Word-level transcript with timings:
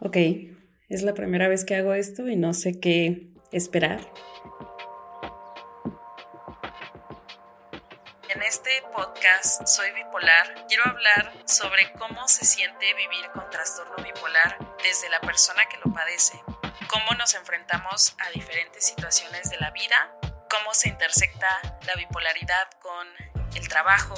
ok, 0.00 0.16
es 0.88 1.02
la 1.02 1.14
primera 1.14 1.48
vez 1.48 1.64
que 1.64 1.76
hago 1.76 1.94
esto 1.94 2.26
y 2.28 2.36
no 2.36 2.54
sé 2.54 2.80
qué 2.80 3.28
esperar. 3.52 4.00
En 8.28 8.42
este 8.42 8.70
podcast 8.94 9.66
Soy 9.66 9.90
Bipolar 9.92 10.66
quiero 10.68 10.84
hablar 10.86 11.32
sobre 11.46 11.92
cómo 11.98 12.26
se 12.28 12.44
siente 12.44 12.94
vivir 12.94 13.30
con 13.34 13.48
trastorno 13.50 13.96
bipolar 14.02 14.56
desde 14.82 15.10
la 15.10 15.20
persona 15.20 15.62
que 15.70 15.76
lo 15.84 15.92
padece, 15.92 16.40
cómo 16.88 17.18
nos 17.18 17.34
enfrentamos 17.34 18.16
a 18.18 18.30
diferentes 18.30 18.86
situaciones 18.86 19.50
de 19.50 19.58
la 19.58 19.70
vida, 19.72 20.16
cómo 20.48 20.72
se 20.72 20.88
intersecta 20.88 21.48
la 21.86 21.94
bipolaridad 21.96 22.70
con 22.80 23.06
el 23.54 23.68
trabajo, 23.68 24.14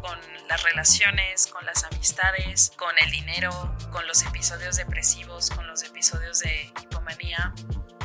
con 0.00 0.18
las 0.48 0.62
relaciones, 0.62 1.46
con 1.46 1.64
las 1.66 1.84
amistades, 1.84 2.72
con 2.76 2.94
el 3.04 3.10
dinero, 3.10 3.50
con 3.90 4.06
los 4.06 4.24
episodios 4.24 4.76
depresivos, 4.76 5.50
con 5.50 5.66
los 5.66 5.82
episodios 5.84 6.40
de 6.40 6.72
hipomanía. 6.82 7.52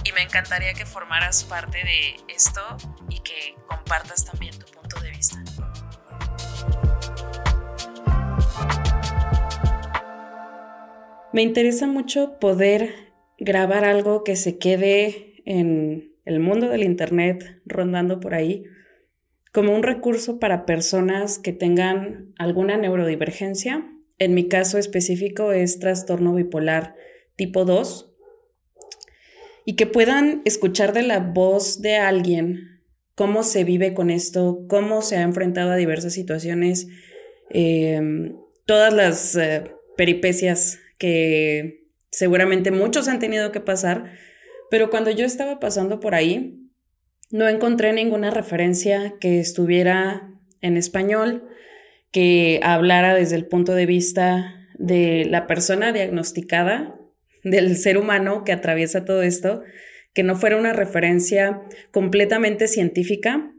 Y 0.03 0.11
me 0.11 0.21
encantaría 0.21 0.73
que 0.73 0.85
formaras 0.85 1.43
parte 1.43 1.77
de 1.77 2.15
esto 2.33 2.61
y 3.09 3.19
que 3.21 3.55
compartas 3.67 4.25
también 4.25 4.57
tu 4.57 4.65
punto 4.71 4.99
de 4.99 5.11
vista. 5.11 5.41
Me 11.31 11.41
interesa 11.41 11.87
mucho 11.87 12.37
poder 12.39 13.13
grabar 13.39 13.85
algo 13.85 14.23
que 14.23 14.35
se 14.35 14.57
quede 14.57 15.41
en 15.45 16.13
el 16.25 16.39
mundo 16.39 16.69
del 16.69 16.83
Internet 16.83 17.61
rondando 17.65 18.19
por 18.19 18.33
ahí 18.33 18.65
como 19.53 19.73
un 19.73 19.83
recurso 19.83 20.39
para 20.39 20.65
personas 20.65 21.37
que 21.37 21.53
tengan 21.53 22.33
alguna 22.37 22.75
neurodivergencia. 22.75 23.87
En 24.17 24.33
mi 24.33 24.47
caso 24.47 24.77
específico 24.79 25.51
es 25.51 25.79
trastorno 25.79 26.33
bipolar 26.33 26.95
tipo 27.35 27.63
2 27.63 28.11
y 29.65 29.75
que 29.75 29.85
puedan 29.85 30.41
escuchar 30.43 30.91
de 30.91 31.03
la 31.03 31.19
voz 31.19 31.81
de 31.81 31.97
alguien 31.97 32.81
cómo 33.15 33.43
se 33.43 33.63
vive 33.63 33.93
con 33.93 34.09
esto, 34.09 34.65
cómo 34.67 35.03
se 35.03 35.17
ha 35.17 35.21
enfrentado 35.21 35.71
a 35.71 35.75
diversas 35.75 36.13
situaciones, 36.13 36.87
em, 37.51 38.35
todas 38.65 38.91
las 38.91 39.35
eh, 39.35 39.71
peripecias 39.95 40.79
que 40.97 41.85
seguramente 42.09 42.71
muchos 42.71 43.07
han 43.07 43.19
tenido 43.19 43.51
que 43.51 43.59
pasar, 43.59 44.13
pero 44.71 44.89
cuando 44.89 45.11
yo 45.11 45.25
estaba 45.25 45.59
pasando 45.59 45.99
por 45.99 46.15
ahí, 46.15 46.62
no 47.33 47.49
encontré 47.49 47.93
ninguna 47.93 48.29
referencia 48.29 49.15
que 49.19 49.39
estuviera 49.39 50.29
en 50.61 50.77
español, 50.77 51.49
que 52.11 52.59
hablara 52.61 53.15
desde 53.15 53.35
el 53.35 53.47
punto 53.47 53.73
de 53.73 53.87
vista 53.87 54.67
de 54.77 55.25
la 55.25 55.47
persona 55.47 55.91
diagnosticada, 55.91 56.95
del 57.43 57.75
ser 57.75 57.97
humano 57.97 58.43
que 58.43 58.51
atraviesa 58.51 59.03
todo 59.03 59.23
esto, 59.23 59.63
que 60.13 60.21
no 60.21 60.35
fuera 60.35 60.57
una 60.57 60.73
referencia 60.73 61.63
completamente 61.89 62.67
científica. 62.67 63.51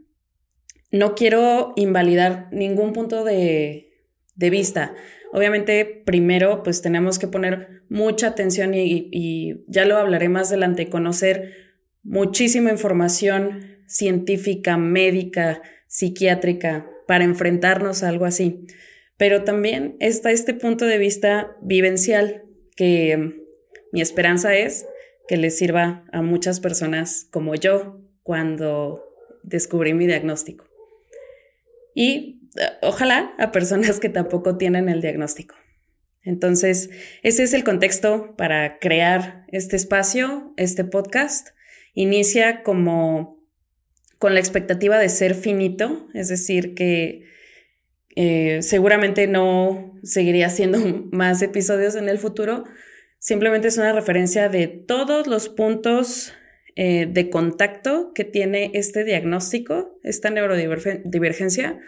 No 0.89 1.13
quiero 1.13 1.73
invalidar 1.75 2.47
ningún 2.53 2.93
punto 2.93 3.25
de, 3.25 3.91
vista. 4.37 4.95
Obviamente, 5.33 6.01
primero, 6.05 6.63
pues 6.63 6.81
tenemos 6.81 7.19
que 7.19 7.27
poner 7.27 7.83
mucha 7.89 8.27
atención 8.27 8.73
y, 8.73 9.09
y 9.11 9.65
ya 9.67 9.83
lo 9.83 9.97
hablaré 9.97 10.29
más 10.29 10.47
adelante, 10.47 10.87
conocer 10.87 11.64
muchísima 12.05 12.71
información 12.71 13.81
científica, 13.87 14.77
médica, 14.77 15.61
psiquiátrica 15.87 16.89
para 17.07 17.25
enfrentarnos 17.25 18.03
a 18.03 18.09
algo 18.09 18.25
así. 18.25 18.65
Pero 19.17 19.43
también 19.43 19.97
está 19.99 20.31
este 20.31 20.53
punto 20.53 20.85
de 20.85 20.97
vista 20.97 21.55
vivencial 21.61 22.43
que 22.75 23.17
mm, 23.17 23.33
mi 23.91 24.01
esperanza 24.01 24.55
es 24.55 24.85
que 25.27 25.37
les 25.37 25.57
sirva 25.57 26.05
a 26.11 26.21
muchas 26.21 26.59
personas 26.59 27.27
como 27.31 27.55
yo 27.55 28.01
cuando 28.23 29.03
descubrí 29.43 29.93
mi 29.93 30.05
diagnóstico. 30.05 30.65
Y 31.95 32.49
eh, 32.57 32.69
ojalá 32.81 33.33
a 33.39 33.51
personas 33.51 33.99
que 33.99 34.09
tampoco 34.09 34.57
tienen 34.57 34.89
el 34.89 35.01
diagnóstico. 35.01 35.55
Entonces, 36.21 36.89
ese 37.23 37.43
es 37.43 37.53
el 37.53 37.63
contexto 37.63 38.35
para 38.35 38.79
crear 38.79 39.45
este 39.47 39.75
espacio, 39.75 40.53
este 40.57 40.83
podcast 40.83 41.54
inicia 41.95 42.61
como 42.61 43.43
con 44.19 44.33
la 44.33 44.39
expectativa 44.39 44.99
de 44.99 45.09
ser 45.09 45.33
finito, 45.33 46.07
es 46.13 46.29
decir, 46.29 46.75
que 46.75 47.23
eh, 48.15 48.61
seguramente 48.61 49.27
no 49.27 49.99
seguiría 50.03 50.47
haciendo 50.47 50.79
más 51.11 51.41
episodios 51.41 51.95
en 51.95 52.07
el 52.09 52.19
futuro, 52.19 52.63
simplemente 53.19 53.67
es 53.67 53.77
una 53.77 53.93
referencia 53.93 54.49
de 54.49 54.67
todos 54.67 55.27
los 55.27 55.49
puntos 55.49 56.33
eh, 56.75 57.07
de 57.09 57.29
contacto 57.29 58.11
que 58.13 58.25
tiene 58.25 58.71
este 58.73 59.03
diagnóstico, 59.03 59.97
esta 60.03 60.29
neurodivergencia, 60.29 61.79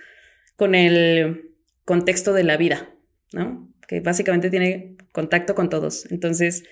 con 0.56 0.76
el 0.76 1.52
contexto 1.86 2.34
de 2.34 2.44
la 2.44 2.58
vida, 2.58 2.90
¿no? 3.32 3.72
Que 3.88 4.00
básicamente 4.00 4.50
tiene 4.50 4.96
contacto 5.12 5.56
con 5.56 5.70
todos. 5.70 6.10
Entonces, 6.12 6.64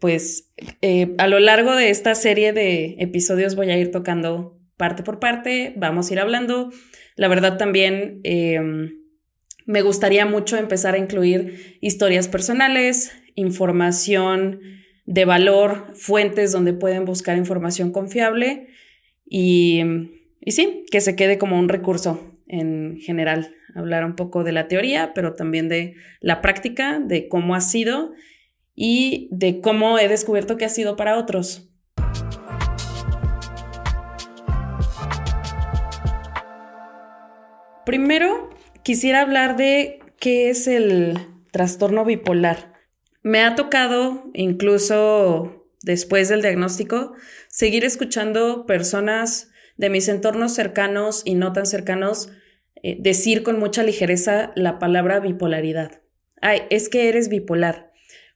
pues 0.00 0.52
eh, 0.80 1.14
a 1.18 1.28
lo 1.28 1.38
largo 1.38 1.76
de 1.76 1.90
esta 1.90 2.14
serie 2.14 2.52
de 2.52 2.96
episodios 2.98 3.54
voy 3.54 3.70
a 3.70 3.78
ir 3.78 3.90
tocando 3.90 4.58
parte 4.76 5.02
por 5.02 5.20
parte, 5.20 5.74
vamos 5.76 6.10
a 6.10 6.14
ir 6.14 6.20
hablando. 6.20 6.70
La 7.16 7.28
verdad 7.28 7.58
también 7.58 8.20
em, 8.24 9.00
me 9.66 9.82
gustaría 9.82 10.24
mucho 10.24 10.56
empezar 10.56 10.94
a 10.94 10.98
incluir 10.98 11.78
historias 11.82 12.28
personales, 12.28 13.12
información 13.34 14.60
de 15.04 15.24
valor, 15.26 15.92
fuentes 15.94 16.50
donde 16.50 16.72
pueden 16.72 17.04
buscar 17.04 17.36
información 17.36 17.92
confiable 17.92 18.68
y, 19.26 19.82
y 20.40 20.52
sí, 20.52 20.84
que 20.90 21.00
se 21.00 21.14
quede 21.14 21.36
como 21.36 21.58
un 21.58 21.68
recurso 21.68 22.38
en 22.48 22.98
general, 23.00 23.54
hablar 23.74 24.04
un 24.04 24.16
poco 24.16 24.44
de 24.44 24.52
la 24.52 24.66
teoría, 24.66 25.12
pero 25.14 25.34
también 25.34 25.68
de 25.68 25.94
la 26.20 26.40
práctica, 26.40 26.98
de 26.98 27.28
cómo 27.28 27.54
ha 27.54 27.60
sido 27.60 28.12
y 28.82 29.28
de 29.30 29.60
cómo 29.60 29.98
he 29.98 30.08
descubierto 30.08 30.56
que 30.56 30.64
ha 30.64 30.70
sido 30.70 30.96
para 30.96 31.18
otros. 31.18 31.68
Primero, 37.84 38.48
quisiera 38.82 39.20
hablar 39.20 39.58
de 39.58 39.98
qué 40.18 40.48
es 40.48 40.66
el 40.66 41.18
trastorno 41.52 42.06
bipolar. 42.06 42.72
Me 43.22 43.42
ha 43.42 43.54
tocado, 43.54 44.30
incluso 44.32 45.66
después 45.82 46.30
del 46.30 46.40
diagnóstico, 46.40 47.12
seguir 47.48 47.84
escuchando 47.84 48.64
personas 48.64 49.50
de 49.76 49.90
mis 49.90 50.08
entornos 50.08 50.54
cercanos 50.54 51.20
y 51.26 51.34
no 51.34 51.52
tan 51.52 51.66
cercanos 51.66 52.30
eh, 52.82 52.96
decir 52.98 53.42
con 53.42 53.58
mucha 53.58 53.82
ligereza 53.82 54.52
la 54.56 54.78
palabra 54.78 55.20
bipolaridad. 55.20 56.00
Ay, 56.40 56.62
es 56.70 56.88
que 56.88 57.10
eres 57.10 57.28
bipolar 57.28 57.89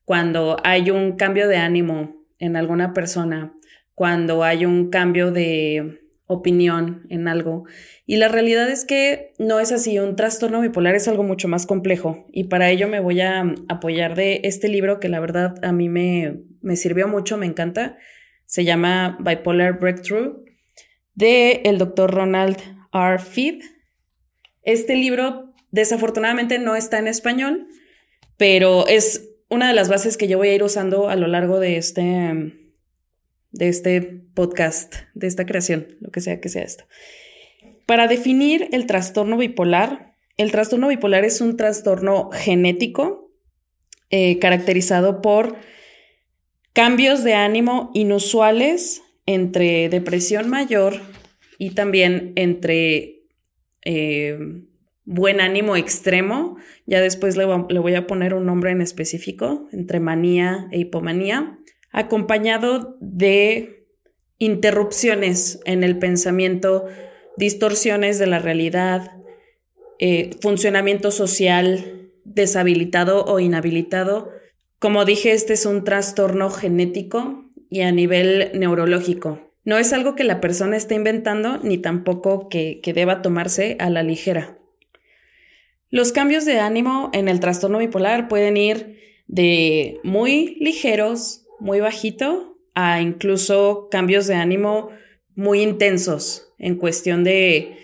cuando 0.05 0.57
hay 0.65 0.91
un 0.91 1.17
cambio 1.17 1.49
de 1.49 1.57
ánimo 1.57 2.25
en 2.39 2.57
alguna 2.57 2.93
persona, 2.93 3.55
cuando 3.95 4.43
hay 4.43 4.67
un 4.67 4.91
cambio 4.91 5.31
de 5.31 6.01
opinión 6.27 7.07
en 7.11 7.29
algo. 7.29 7.65
Y 8.07 8.17
la 8.17 8.29
realidad 8.29 8.71
es 8.71 8.85
que 8.85 9.33
no 9.39 9.61
es 9.61 9.73
así, 9.73 9.99
un 9.99 10.17
trastorno 10.17 10.61
bipolar 10.61 10.95
es 10.95 11.09
algo 11.09 11.23
mucho 11.23 11.49
más 11.49 11.67
complejo 11.67 12.27
y 12.33 12.45
para 12.45 12.71
ello 12.71 12.89
me 12.89 13.01
voy 13.01 13.21
a 13.21 13.45
apoyar 13.69 14.15
de 14.15 14.41
este 14.45 14.69
libro 14.69 15.01
que 15.01 15.09
la 15.09 15.21
verdad 15.21 15.55
a 15.63 15.73
mí 15.73 15.89
me, 15.89 16.41
me 16.61 16.77
sirvió 16.77 17.09
mucho, 17.09 17.37
me 17.37 17.47
encanta. 17.47 17.97
Se 18.47 18.65
llama 18.65 19.19
Bipolar 19.21 19.79
Breakthrough 19.79 20.45
de 21.15 21.63
el 21.65 21.79
doctor 21.79 22.13
Ronald 22.13 22.59
R. 22.93 23.19
Feed. 23.19 23.63
Este 24.63 24.97
libro 24.97 25.55
desafortunadamente 25.71 26.59
no 26.59 26.77
está 26.77 26.99
en 26.99 27.09
español, 27.09 27.67
pero 28.37 28.87
es 28.87 29.34
una 29.55 29.69
de 29.69 29.75
las 29.75 29.89
bases 29.89 30.17
que 30.17 30.29
yo 30.29 30.37
voy 30.37 30.49
a 30.49 30.55
ir 30.55 30.63
usando 30.63 31.09
a 31.09 31.17
lo 31.17 31.29
largo 31.29 31.61
de 31.61 31.77
este, 31.77 32.03
de 33.53 33.69
este 33.69 34.03
podcast, 34.03 34.97
de 35.15 35.29
esta 35.29 35.47
creación, 35.47 35.97
lo 36.01 36.11
que 36.11 36.21
sea 36.21 36.41
que 36.41 36.49
sea 36.49 36.65
esto. 36.65 36.85
Para 37.87 38.09
definir 38.09 38.69
el 38.73 38.87
trastorno 38.87 39.37
bipolar, 39.37 40.17
el 40.37 40.51
trastorno 40.51 40.89
bipolar 40.89 41.25
es 41.25 41.41
un 41.41 41.57
trastorno 41.57 42.31
genético 42.33 43.31
eh, 44.11 44.39
caracterizado 44.41 45.23
por 45.23 45.57
cambios 46.73 47.23
de 47.23 47.35
ánimo 47.35 47.91
inusuales 47.95 49.03
entre 49.27 49.89
depresión 49.89 50.49
mayor 50.49 51.01
y 51.59 51.71
también 51.71 52.33
entre 52.35 53.23
eh, 53.85 54.39
buen 55.05 55.41
ánimo 55.41 55.77
extremo, 55.77 56.57
ya 56.87 57.01
después 57.01 57.37
le, 57.37 57.45
voy 57.45 57.95
a 57.95 58.07
poner 58.07 58.35
un 58.35 58.47
nombre 58.47 58.71
en 58.71 58.81
específico, 58.81 59.69
entre 59.73 60.01
manía 60.01 60.69
e 60.73 60.79
hipomanía, 60.79 61.59
acompañado 61.91 62.97
de 63.01 63.87
interrupciones 64.39 65.61
en 65.65 65.85
el 65.85 65.99
pensamiento, 65.99 66.87
distorsiones 67.37 68.19
de 68.19 68.27
la 68.27 68.39
realidad, 68.39 69.11
eh, 69.99 70.31
funcionamiento 70.41 71.11
social 71.11 72.11
deshabilitado 72.25 73.25
o 73.25 73.39
inhabilitado, 73.41 74.31
Como 74.81 75.07
dije, 75.07 75.33
este 75.33 75.55
es 75.55 75.65
un 75.65 75.83
trastorno 75.83 76.51
genético 76.51 77.47
y 77.71 77.81
a 77.81 77.93
nivel 77.93 78.51
neurológico. 78.53 79.53
No 79.65 79.79
es 79.79 79.95
algo 79.95 80.15
que 80.15 80.25
la 80.25 80.43
persona 80.43 80.77
esté 80.77 80.95
inventando 80.95 81.57
ni 81.63 81.79
tampoco 81.79 82.51
que, 82.51 82.81
que 82.83 82.93
deba 82.93 83.23
tomarse 83.23 83.79
a 83.81 83.89
la 83.89 84.03
ligera. 84.03 84.59
Los 85.95 86.11
cambios 86.11 86.45
de 86.45 86.59
ánimo 86.59 87.09
en 87.13 87.29
el 87.29 87.39
trastorno 87.39 87.79
bipolar 87.79 88.27
pueden 88.27 88.57
ir 88.57 88.99
de 89.29 90.01
muy 90.03 90.57
ligeros, 90.59 91.47
muy 91.61 91.79
bajito, 91.79 92.59
a 92.75 93.01
incluso 93.01 93.87
cambios 93.93 94.27
de 94.27 94.35
ánimo 94.35 94.89
muy 95.37 95.63
intensos 95.63 96.53
en 96.59 96.79
cuestión 96.79 97.23
de, 97.23 97.77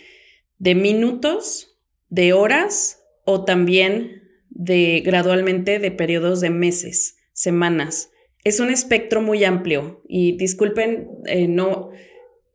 de 0.59 0.75
minutos, 0.75 1.79
de 2.09 2.33
horas 2.33 3.01
o 3.27 3.45
también 3.45 4.23
de 4.49 5.03
gradualmente 5.05 5.79
de 5.79 5.93
periodos 5.93 6.41
de 6.41 6.51
meses, 6.51 7.17
semanas. 7.33 8.11
Es 8.43 8.59
un 8.59 8.71
espectro 8.71 9.23
muy 9.23 9.45
amplio 9.45 10.03
y 10.09 10.37
disculpen, 10.37 11.11
eh, 11.27 11.47
no, 11.47 11.91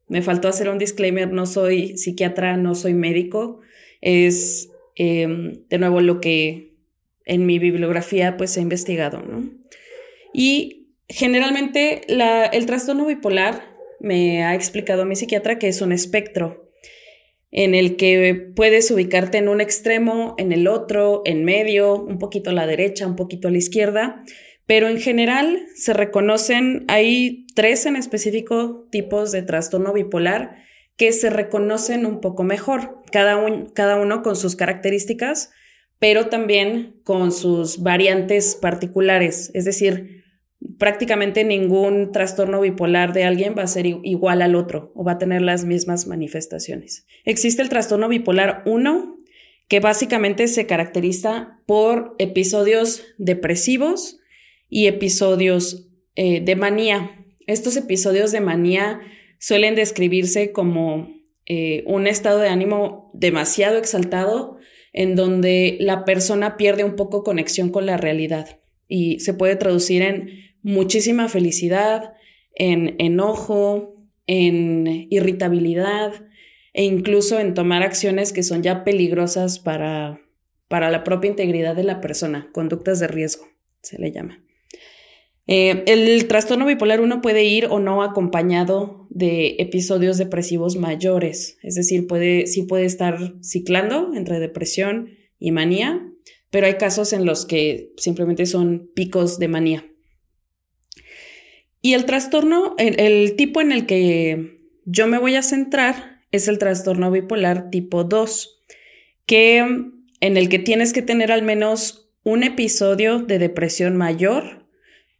me 0.09 0.21
faltó 0.21 0.49
hacer 0.49 0.67
un 0.67 0.79
disclaimer, 0.79 1.31
no 1.31 1.45
soy 1.45 1.97
psiquiatra, 1.97 2.57
no 2.57 2.75
soy 2.75 2.93
médico, 2.93 3.61
es 4.01 4.69
em, 4.95 5.67
de 5.67 5.77
nuevo 5.77 6.01
lo 6.01 6.19
que 6.21 6.75
en 7.25 7.45
mi 7.45 7.59
bibliografía 7.59 8.37
pues 8.37 8.55
he 8.57 8.61
investigado, 8.61 9.21
¿no? 9.21 9.49
Y 10.33 10.93
generalmente 11.07 12.01
el 12.07 12.65
trastorno 12.65 13.05
bipolar 13.05 13.75
me 13.99 14.43
ha 14.43 14.55
explicado 14.55 15.05
mi 15.05 15.15
psiquiatra 15.15 15.57
que 15.59 15.67
es 15.67 15.81
un 15.81 15.91
espectro 15.91 16.69
en 17.51 17.73
el 17.73 17.95
que 17.95 18.51
puedes 18.53 18.91
ubicarte 18.91 19.37
en 19.37 19.47
un 19.47 19.61
extremo, 19.61 20.35
en 20.37 20.51
el 20.51 20.67
otro, 20.67 21.21
en 21.23 21.45
medio, 21.45 21.95
un 21.95 22.19
poquito 22.19 22.49
a 22.49 22.53
la 22.53 22.67
derecha, 22.67 23.07
un 23.07 23.15
poquito 23.15 23.47
a 23.47 23.51
la 23.51 23.57
izquierda, 23.57 24.23
pero 24.65 24.89
en 24.89 24.99
general 24.99 25.65
se 25.73 25.93
reconocen, 25.93 26.83
hay 26.89 27.45
tres 27.55 27.85
en 27.85 27.95
específico 27.95 28.87
tipos 28.91 29.31
de 29.31 29.41
trastorno 29.41 29.93
bipolar 29.93 30.64
que 30.97 31.11
se 31.11 31.29
reconocen 31.29 32.05
un 32.05 32.21
poco 32.21 32.43
mejor, 32.43 33.01
cada, 33.11 33.37
cada 33.73 33.97
uno 33.97 34.21
con 34.21 34.35
sus 34.35 34.55
características, 34.55 35.51
pero 35.99 36.27
también 36.27 36.99
con 37.03 37.31
sus 37.31 37.81
variantes 37.81 38.55
particulares, 38.55 39.51
es 39.53 39.65
decir, 39.65 40.23
prácticamente 40.77 41.43
ningún 41.43 42.11
trastorno 42.11 42.61
bipolar 42.61 43.13
de 43.13 43.23
alguien 43.23 43.55
va 43.57 43.63
a 43.63 43.67
ser 43.67 43.85
igual 43.85 44.41
al 44.41 44.55
otro 44.55 44.91
o 44.95 45.03
va 45.03 45.13
a 45.13 45.17
tener 45.17 45.41
las 45.41 45.65
mismas 45.65 46.07
manifestaciones. 46.07 47.05
Existe 47.23 47.61
el 47.61 47.69
trastorno 47.69 48.07
bipolar 48.07 48.63
1, 48.65 49.17
que 49.67 49.79
básicamente 49.79 50.47
se 50.47 50.65
caracteriza 50.65 51.59
por 51.65 52.15
episodios 52.19 53.03
depresivos 53.17 54.19
y 54.69 54.87
episodios 54.87 55.89
eh, 56.15 56.41
de 56.41 56.55
manía. 56.55 57.25
Estos 57.47 57.77
episodios 57.77 58.31
de 58.31 58.41
manía 58.41 59.01
suelen 59.45 59.75
describirse 59.75 60.51
como 60.51 61.07
eh, 61.45 61.83
un 61.85 62.07
estado 62.07 62.39
de 62.39 62.47
ánimo 62.47 63.11
demasiado 63.13 63.77
exaltado 63.77 64.57
en 64.91 65.15
donde 65.15 65.77
la 65.79 66.03
persona 66.03 66.57
pierde 66.57 66.83
un 66.83 66.95
poco 66.95 67.23
conexión 67.23 67.69
con 67.69 67.85
la 67.85 67.95
realidad 67.95 68.59
y 68.87 69.19
se 69.19 69.35
puede 69.35 69.55
traducir 69.55 70.01
en 70.01 70.31
muchísima 70.63 71.29
felicidad, 71.29 72.13
en 72.55 72.95
enojo, 72.97 74.07
en 74.25 75.05
irritabilidad 75.11 76.25
e 76.73 76.83
incluso 76.83 77.39
en 77.39 77.53
tomar 77.53 77.83
acciones 77.83 78.33
que 78.33 78.41
son 78.41 78.63
ya 78.63 78.83
peligrosas 78.83 79.59
para, 79.59 80.21
para 80.67 80.89
la 80.89 81.03
propia 81.03 81.29
integridad 81.29 81.75
de 81.75 81.83
la 81.83 82.01
persona, 82.01 82.49
conductas 82.51 82.99
de 82.99 83.09
riesgo, 83.09 83.45
se 83.83 83.99
le 83.99 84.11
llama. 84.11 84.44
Eh, 85.47 85.83
el 85.85 86.27
trastorno 86.27 86.65
bipolar 86.65 87.01
1 87.01 87.21
puede 87.21 87.43
ir 87.43 87.67
o 87.67 87.79
no 87.79 88.01
acompañado 88.01 89.07
de 89.11 89.57
episodios 89.59 90.17
depresivos 90.17 90.75
mayores, 90.75 91.57
es 91.61 91.75
decir, 91.75 92.07
puede, 92.07 92.47
sí 92.47 92.63
puede 92.63 92.85
estar 92.85 93.35
ciclando 93.41 94.11
entre 94.15 94.39
depresión 94.39 95.09
y 95.39 95.51
manía, 95.51 96.01
pero 96.49 96.65
hay 96.65 96.75
casos 96.75 97.13
en 97.13 97.25
los 97.25 97.45
que 97.45 97.93
simplemente 97.97 98.45
son 98.45 98.89
picos 98.95 99.37
de 99.37 99.47
manía. 99.47 99.85
Y 101.81 101.93
el 101.93 102.05
trastorno, 102.05 102.73
el, 102.79 103.35
tipo 103.35 103.61
en 103.61 103.71
el 103.71 103.85
que 103.85 104.57
yo 104.85 105.05
me 105.05 105.19
voy 105.19 105.35
a 105.35 105.43
centrar 105.43 106.21
es 106.31 106.47
el 106.47 106.57
trastorno 106.57 107.11
bipolar 107.11 107.69
tipo 107.69 108.03
2, 108.03 108.63
que 109.27 109.57
en 109.59 110.37
el 110.37 110.49
que 110.49 110.57
tienes 110.57 110.93
que 110.93 111.03
tener 111.03 111.31
al 111.31 111.43
menos 111.43 112.09
un 112.23 112.41
episodio 112.41 113.19
de 113.19 113.37
depresión 113.37 113.97
mayor 113.97 114.54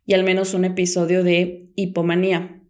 y 0.06 0.14
al 0.14 0.24
menos 0.24 0.54
un 0.54 0.66
episodio 0.66 1.24
de 1.24 1.70
hipomanía. 1.76 2.62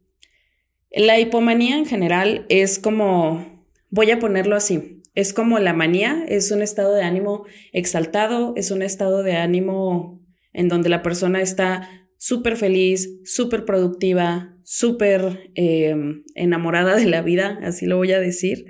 La 0.92 1.20
hipomanía 1.20 1.78
en 1.78 1.86
general 1.86 2.46
es 2.50 2.80
como, 2.80 3.66
voy 3.90 4.12
a 4.12 4.20
ponerlo 4.20 4.56
así, 4.56 5.02
es 5.14 5.34
como 5.34 5.60
la 5.60 5.74
manía, 5.74 6.26
es 6.28 6.52
un 6.52 6.62
estado 6.62 6.94
de 6.94 7.04
ánimo 7.04 7.46
exaltado, 7.72 8.54
es 8.56 8.72
un 8.72 8.82
estado 8.82 9.24
de 9.24 9.36
ánimo 9.36 10.22
en 10.54 10.68
donde 10.70 10.90
la 10.90 11.02
persona 11.02 11.42
está 11.42 11.90
súper 12.18 12.58
feliz, 12.58 13.20
súper 13.24 13.66
productiva, 13.66 14.58
súper 14.64 15.52
em, 15.56 16.24
enamorada 16.34 16.96
de 16.96 17.06
la 17.06 17.22
vida, 17.22 17.60
así 17.64 17.86
lo 17.86 17.98
voy 17.98 18.12
a 18.14 18.20
decir, 18.20 18.66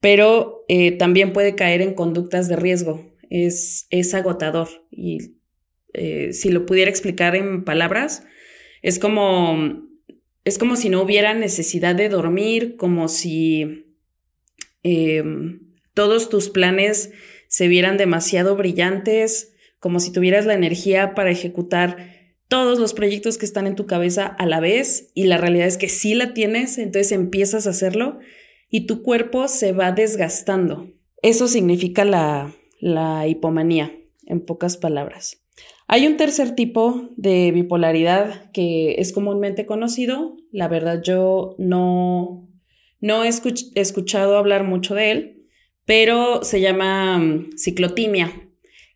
pero 0.00 0.64
eh, 0.68 0.92
también 0.92 1.32
puede 1.32 1.54
caer 1.54 1.82
en 1.82 1.94
conductas 1.94 2.48
de 2.48 2.56
riesgo. 2.56 3.14
Es, 3.30 3.86
es 3.90 4.14
agotador 4.14 4.68
y 4.90 5.37
eh, 5.94 6.32
si 6.32 6.50
lo 6.50 6.66
pudiera 6.66 6.90
explicar 6.90 7.34
en 7.34 7.64
palabras, 7.64 8.24
es 8.82 8.98
como, 8.98 9.88
es 10.44 10.58
como 10.58 10.76
si 10.76 10.88
no 10.88 11.02
hubiera 11.02 11.34
necesidad 11.34 11.94
de 11.94 12.08
dormir, 12.08 12.76
como 12.76 13.08
si 13.08 13.86
em, 14.82 15.60
todos 15.94 16.28
tus 16.28 16.50
planes 16.50 17.10
se 17.48 17.68
vieran 17.68 17.96
demasiado 17.96 18.56
brillantes, 18.56 19.54
como 19.80 20.00
si 20.00 20.12
tuvieras 20.12 20.46
la 20.46 20.54
energía 20.54 21.14
para 21.14 21.30
ejecutar 21.30 22.16
todos 22.48 22.78
los 22.78 22.94
proyectos 22.94 23.36
que 23.36 23.44
están 23.44 23.66
en 23.66 23.74
tu 23.74 23.86
cabeza 23.86 24.26
a 24.26 24.46
la 24.46 24.60
vez 24.60 25.10
y 25.14 25.24
la 25.24 25.36
realidad 25.36 25.66
es 25.66 25.76
que 25.76 25.88
sí 25.88 26.14
la 26.14 26.32
tienes, 26.32 26.78
entonces 26.78 27.12
empiezas 27.12 27.66
a 27.66 27.70
hacerlo 27.70 28.18
y 28.70 28.86
tu 28.86 29.02
cuerpo 29.02 29.48
se 29.48 29.72
va 29.72 29.92
desgastando. 29.92 30.90
Eso 31.22 31.48
significa 31.48 32.04
la, 32.04 32.54
la 32.80 33.26
hipomanía, 33.26 33.92
en 34.26 34.40
pocas 34.40 34.76
palabras. 34.76 35.38
Hay 35.86 36.06
un 36.06 36.16
tercer 36.16 36.54
tipo 36.54 37.08
de 37.16 37.50
bipolaridad 37.50 38.50
que 38.52 38.96
es 38.98 39.12
comúnmente 39.12 39.64
conocido. 39.64 40.36
La 40.52 40.68
verdad 40.68 41.02
yo 41.02 41.54
no, 41.58 42.48
no 43.00 43.24
he 43.24 43.28
escuchado 43.28 44.36
hablar 44.36 44.64
mucho 44.64 44.94
de 44.94 45.10
él, 45.10 45.46
pero 45.86 46.44
se 46.44 46.60
llama 46.60 47.18
mm, 47.18 47.52
ciclotimia 47.56 48.30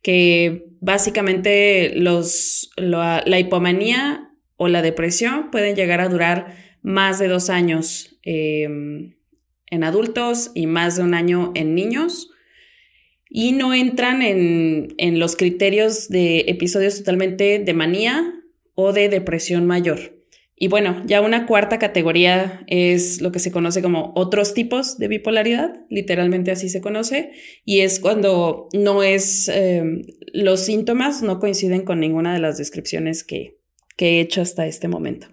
que 0.03 0.67
básicamente 0.81 1.93
los, 1.95 2.71
la, 2.77 3.23
hipomanía 3.39 4.31
o 4.57 4.69
la 4.69 4.83
depresión 4.83 5.51
pueden 5.51 5.77
llegar 5.77 6.01
a 6.01 6.09
durar 6.09 6.57
más 6.83 7.19
de 7.19 7.29
dos 7.29 7.49
años 7.51 8.19
em, 8.25 9.15
en 9.71 9.85
adultos 9.85 10.51
y 10.55 10.67
más 10.67 10.97
de 10.97 11.05
un 11.05 11.15
año 11.15 11.53
en 11.55 11.75
niños 11.75 12.32
y 13.35 13.53
no 13.53 13.73
entran 13.73 14.21
en, 14.21 14.95
en 14.99 15.19
los 15.19 15.37
criterios 15.37 16.11
de 16.11 16.41
episodios 16.49 16.99
totalmente 16.99 17.59
de 17.59 17.73
manía 17.73 18.35
o 18.75 18.93
de 18.93 19.09
depresión 19.09 19.67
mayor. 19.67 20.23
Y 20.55 20.69
bueno, 20.69 21.03
ya 21.07 21.23
una 21.23 21.47
cuarta 21.47 21.79
categoría 21.79 22.62
es 22.69 23.23
lo 23.23 23.33
que 23.33 23.39
se 23.39 23.51
conoce 23.51 23.81
como 23.81 24.12
otros 24.15 24.53
tipos 24.53 24.99
de 24.99 25.09
bipolaridad, 25.09 25.81
literalmente 25.89 26.51
así 26.51 26.69
se 26.69 26.83
conoce, 26.83 27.33
y 27.65 27.81
es 27.81 27.99
cuando 27.99 28.69
no 28.73 29.03
es, 29.03 29.49
em, 29.49 30.03
los 30.33 30.61
síntomas 30.61 31.23
no 31.23 31.41
coinciden 31.41 31.85
con 31.85 32.01
ninguna 32.01 32.35
de 32.35 32.39
las 32.39 32.59
descripciones 32.59 33.25
que, 33.25 33.57
que 33.97 34.19
he 34.19 34.21
hecho 34.21 34.43
hasta 34.43 34.67
este 34.67 34.89
momento. 34.89 35.27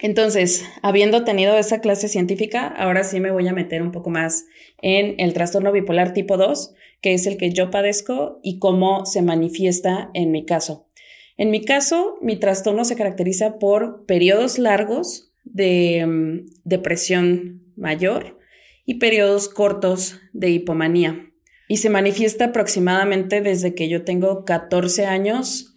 Entonces, 0.00 0.64
habiendo 0.82 1.24
tenido 1.24 1.56
esa 1.56 1.80
clase 1.80 2.08
científica, 2.08 2.66
ahora 2.66 3.04
sí 3.04 3.20
me 3.20 3.30
voy 3.30 3.46
a 3.48 3.54
meter 3.54 3.80
un 3.80 3.92
poco 3.92 4.10
más 4.10 4.44
en 4.82 5.14
el 5.18 5.32
trastorno 5.32 5.72
bipolar 5.72 6.12
tipo 6.12 6.36
2, 6.36 6.74
que 7.04 7.12
es 7.12 7.26
el 7.26 7.36
que 7.36 7.52
yo 7.52 7.70
padezco 7.70 8.40
y 8.42 8.58
cómo 8.58 9.04
se 9.04 9.20
manifiesta 9.20 10.10
en 10.14 10.30
mi 10.30 10.46
caso. 10.46 10.88
En 11.36 11.50
mi 11.50 11.62
caso, 11.62 12.16
mi 12.22 12.36
trastorno 12.36 12.86
se 12.86 12.96
caracteriza 12.96 13.58
por 13.58 14.06
periodos 14.06 14.58
largos 14.58 15.30
de 15.44 16.02
mm, 16.06 16.46
depresión 16.64 17.62
mayor 17.76 18.38
y 18.86 18.94
periodos 18.94 19.50
cortos 19.50 20.18
de 20.32 20.48
hipomanía. 20.48 21.30
Y 21.68 21.76
se 21.76 21.90
manifiesta 21.90 22.46
aproximadamente 22.46 23.42
desde 23.42 23.74
que 23.74 23.90
yo 23.90 24.04
tengo 24.04 24.46
14 24.46 25.04
años, 25.04 25.74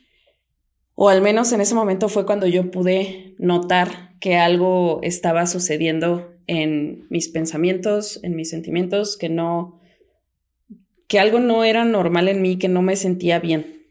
o 0.95 1.09
al 1.09 1.21
menos 1.21 1.51
en 1.51 1.59
ese 1.59 1.75
momento 1.75 2.07
fue 2.07 2.25
cuando 2.25 2.47
yo 2.47 2.71
pude 2.71 3.35
notar 3.37 4.15
que 4.21 4.37
algo 4.37 5.01
estaba 5.03 5.45
sucediendo 5.45 6.31
en 6.47 7.05
mis 7.09 7.27
pensamientos, 7.27 8.17
en 8.23 8.33
mis 8.37 8.49
sentimientos, 8.49 9.17
que 9.17 9.27
no, 9.27 9.81
que 11.07 11.19
algo 11.19 11.39
no 11.39 11.63
era 11.63 11.85
normal 11.85 12.27
en 12.27 12.41
mí, 12.41 12.57
que 12.57 12.67
no 12.67 12.81
me 12.81 12.95
sentía 12.95 13.39
bien. 13.39 13.85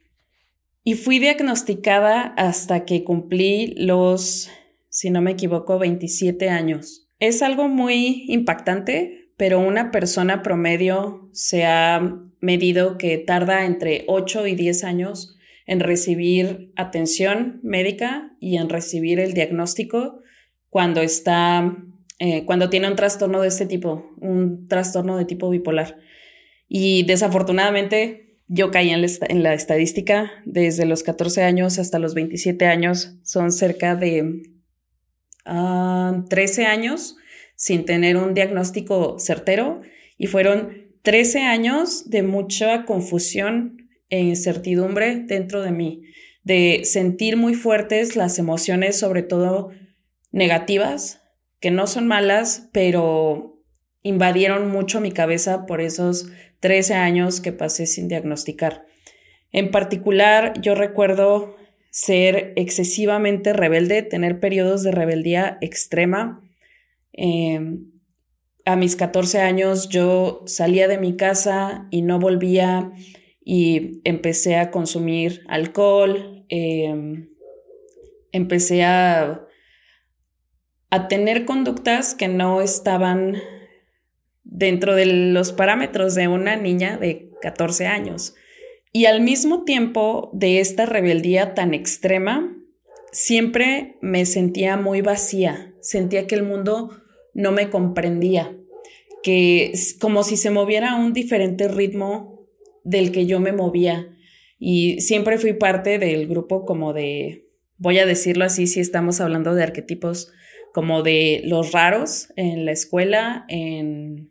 Y 0.84 0.94
fui 0.94 1.18
diagnosticada 1.18 2.22
hasta 2.36 2.84
que 2.84 3.02
cumplí 3.02 3.74
los, 3.76 4.50
si 4.88 5.10
no 5.10 5.20
me 5.20 5.32
equivoco, 5.32 5.78
27 5.78 6.48
años. 6.48 7.08
Es 7.18 7.42
algo 7.42 7.68
muy 7.68 8.24
impactante, 8.28 9.32
pero 9.36 9.58
una 9.58 9.90
persona 9.90 10.42
promedio 10.42 11.28
se 11.32 11.64
ha 11.64 12.20
medido 12.40 12.98
que 12.98 13.18
tarda 13.18 13.64
entre 13.64 14.04
8 14.06 14.46
y 14.46 14.54
10 14.54 14.84
años 14.84 15.36
en 15.66 15.80
recibir 15.80 16.72
atención 16.76 17.58
médica 17.62 18.36
y 18.38 18.56
en 18.56 18.68
recibir 18.68 19.18
el 19.18 19.34
diagnóstico 19.34 20.20
cuando 20.70 21.00
está, 21.00 21.76
eh, 22.18 22.44
cuando 22.44 22.70
tiene 22.70 22.88
un 22.88 22.96
trastorno 22.96 23.40
de 23.40 23.48
este 23.48 23.66
tipo, 23.66 24.14
un 24.20 24.68
trastorno 24.68 25.16
de 25.16 25.24
tipo 25.24 25.50
bipolar. 25.50 25.98
Y 26.68 27.04
desafortunadamente 27.04 28.26
yo 28.48 28.70
caí 28.70 28.90
en 28.90 29.42
la, 29.42 29.54
estadística 29.54 30.30
desde 30.44 30.86
los 30.86 31.02
14 31.02 31.42
años 31.42 31.78
hasta 31.78 31.98
los 31.98 32.14
27 32.14 32.66
años. 32.66 33.16
Son 33.22 33.50
cerca 33.52 33.96
de 33.96 34.42
13 35.44 35.46
ah, 35.46 36.70
años 36.70 37.16
sin 37.56 37.84
tener 37.84 38.16
un 38.16 38.34
diagnóstico 38.34 39.18
certero 39.18 39.80
y 40.18 40.26
fueron 40.26 40.86
13 41.02 41.42
años 41.42 42.08
de 42.10 42.22
mucha 42.22 42.84
confusión 42.84 43.88
e 44.08 44.20
incertidumbre 44.20 45.16
dentro 45.16 45.62
de 45.62 45.72
mí, 45.72 46.02
de 46.44 46.82
sentir 46.84 47.36
muy 47.36 47.54
fuertes 47.54 48.14
las 48.16 48.38
emociones, 48.38 48.98
sobre 48.98 49.22
todo 49.22 49.70
negativas, 50.30 51.22
que 51.60 51.70
no 51.70 51.86
son 51.86 52.06
malas, 52.06 52.68
pero 52.72 53.62
invadieron 54.02 54.70
mucho 54.70 55.00
mi 55.00 55.10
cabeza 55.10 55.66
por 55.66 55.80
esos 55.80 56.28
13 56.60 56.94
años 56.94 57.40
que 57.40 57.52
pasé 57.52 57.86
sin 57.86 58.08
diagnosticar. 58.08 58.86
En 59.52 59.70
particular, 59.70 60.60
yo 60.60 60.74
recuerdo 60.74 61.56
ser 61.90 62.52
excesivamente 62.56 63.54
rebelde, 63.54 64.02
tener 64.02 64.38
periodos 64.38 64.82
de 64.82 64.92
rebeldía 64.92 65.56
extrema. 65.62 66.42
Em, 67.12 67.90
a 68.66 68.76
mis 68.76 68.96
14 68.96 69.40
años 69.40 69.88
yo 69.88 70.42
salía 70.46 70.88
de 70.88 70.98
mi 70.98 71.16
casa 71.16 71.86
y 71.90 72.02
no 72.02 72.18
volvía 72.18 72.92
y 73.42 74.02
empecé 74.04 74.56
a 74.56 74.70
consumir 74.70 75.42
alcohol, 75.48 76.44
em, 76.48 77.30
empecé 78.32 78.82
a, 78.82 79.46
a 80.90 81.08
tener 81.08 81.46
conductas 81.46 82.14
que 82.14 82.28
no 82.28 82.60
estaban 82.60 83.36
dentro 84.48 84.94
de 84.94 85.06
los 85.06 85.52
parámetros 85.52 86.14
de 86.14 86.28
una 86.28 86.56
niña 86.56 86.96
de 86.96 87.30
14 87.42 87.86
años. 87.86 88.34
Y 88.92 89.04
al 89.04 89.20
mismo 89.20 89.64
tiempo 89.64 90.30
de 90.32 90.60
esta 90.60 90.86
rebeldía 90.86 91.54
tan 91.54 91.74
extrema, 91.74 92.56
siempre 93.12 93.96
me 94.00 94.24
sentía 94.24 94.76
muy 94.76 95.02
vacía, 95.02 95.74
sentía 95.80 96.26
que 96.26 96.36
el 96.36 96.44
mundo 96.44 96.90
no 97.34 97.52
me 97.52 97.68
comprendía, 97.68 98.56
que 99.22 99.72
como 100.00 100.22
si 100.22 100.36
se 100.36 100.50
moviera 100.50 100.92
a 100.92 100.96
un 100.96 101.12
diferente 101.12 101.68
ritmo 101.68 102.46
del 102.84 103.12
que 103.12 103.26
yo 103.26 103.40
me 103.40 103.52
movía. 103.52 104.16
Y 104.58 105.00
siempre 105.00 105.36
fui 105.36 105.52
parte 105.52 105.98
del 105.98 106.26
grupo 106.28 106.64
como 106.64 106.94
de, 106.94 107.48
voy 107.76 107.98
a 107.98 108.06
decirlo 108.06 108.44
así, 108.44 108.66
si 108.66 108.80
estamos 108.80 109.20
hablando 109.20 109.54
de 109.54 109.62
arquetipos, 109.62 110.32
como 110.72 111.02
de 111.02 111.42
los 111.44 111.72
raros 111.72 112.28
en 112.36 112.64
la 112.64 112.72
escuela, 112.72 113.44
en 113.48 114.30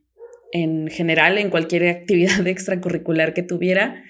en 0.52 0.88
general, 0.88 1.38
en 1.38 1.50
cualquier 1.50 1.88
actividad 1.90 2.46
extracurricular 2.48 3.34
que 3.34 3.44
tuviera. 3.44 4.04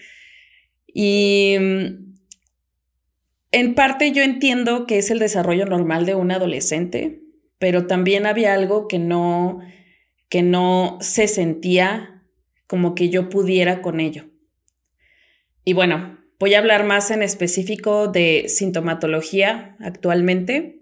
Y 0.88 1.56
mm, 1.60 2.16
en 3.52 3.76
parte 3.76 4.12
yo 4.12 4.24
entiendo 4.24 4.86
que 4.86 4.98
es 4.98 5.12
el 5.12 5.20
desarrollo 5.20 5.66
normal 5.66 6.06
de 6.06 6.16
un 6.16 6.32
adolescente, 6.32 7.22
pero 7.58 7.88
también 7.88 8.26
había 8.26 8.54
algo 8.54 8.88
que 8.88 9.00
no, 9.00 9.60
que 10.30 10.42
no 10.42 10.98
se 11.02 11.28
sentía 11.28 12.24
como 12.68 12.96
que 12.96 13.10
yo 13.10 13.30
pudiera 13.30 13.82
con 13.82 14.00
ello. 14.00 14.26
Y 15.64 15.74
bueno, 15.74 16.20
voy 16.40 16.54
a 16.54 16.60
hablar 16.60 16.86
más 16.86 17.12
en 17.12 17.24
específico 17.24 18.08
de 18.08 18.46
sintomatología 18.48 19.76
actualmente. 19.80 20.82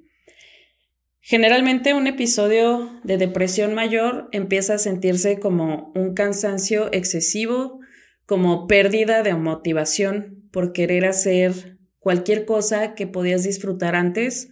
Generalmente 1.25 1.93
un 1.93 2.05
episodio 2.05 2.99
de 3.05 3.17
depresión 3.17 3.73
mayor 3.73 4.27
empieza 4.33 4.73
a 4.73 4.77
sentirse 4.77 5.39
como 5.39 5.93
un 5.95 6.13
cansancio 6.13 6.91
excesivo, 6.91 7.79
como 8.25 8.67
pérdida 8.67 9.23
de 9.23 9.33
motivación 9.33 10.43
por 10.51 10.73
querer 10.73 11.05
hacer 11.05 11.77
cualquier 11.99 12.43
cosa 12.43 12.93
que 12.93 13.07
podías 13.07 13.45
disfrutar 13.45 13.95
antes. 13.95 14.49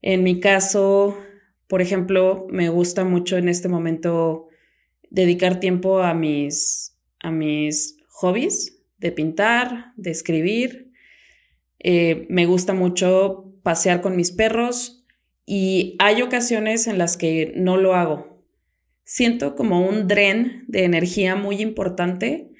En 0.00 0.22
mi 0.22 0.38
caso, 0.38 1.18
por 1.66 1.82
ejemplo, 1.82 2.46
me 2.48 2.68
gusta 2.68 3.02
mucho 3.02 3.36
en 3.36 3.48
este 3.48 3.68
momento 3.68 4.46
dedicar 5.10 5.58
tiempo 5.58 5.98
a 5.98 6.14
mis, 6.14 6.96
a 7.18 7.32
mis 7.32 7.96
hobbies 8.06 8.84
de 8.98 9.10
pintar, 9.10 9.94
de 9.96 10.12
escribir. 10.12 10.92
Eh, 11.80 12.24
me 12.30 12.46
gusta 12.46 12.72
mucho 12.72 13.52
pasear 13.64 14.00
con 14.00 14.14
mis 14.14 14.30
perros, 14.30 14.97
y 15.50 15.96
hay 15.98 16.20
ocasiones 16.20 16.86
en 16.88 16.98
las 16.98 17.16
que 17.16 17.54
no 17.56 17.78
lo 17.78 17.94
hago. 17.94 18.44
Siento 19.04 19.56
como 19.56 19.80
un 19.80 20.06
dren 20.06 20.64
de 20.68 20.84
energía 20.84 21.36
muy 21.36 21.62
importante 21.62 22.50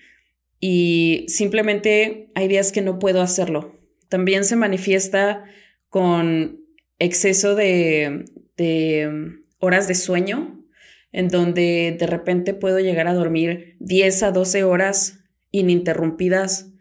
y 0.58 1.26
simplemente 1.28 2.30
hay 2.34 2.48
días 2.48 2.72
que 2.72 2.80
no 2.80 2.98
puedo 2.98 3.20
hacerlo. 3.20 3.78
También 4.08 4.42
se 4.44 4.56
manifiesta 4.56 5.44
con 5.90 6.60
exceso 6.98 7.54
de, 7.54 8.24
horas 9.58 9.86
de 9.86 9.94
sueño, 9.94 10.64
en 11.12 11.28
donde 11.28 11.94
de 11.98 12.06
repente 12.06 12.54
puedo 12.54 12.80
llegar 12.80 13.06
a 13.06 13.12
dormir 13.12 13.76
10 13.80 14.22
a 14.22 14.32
12 14.32 14.64
horas 14.64 15.24
ininterrumpidas, 15.50 16.72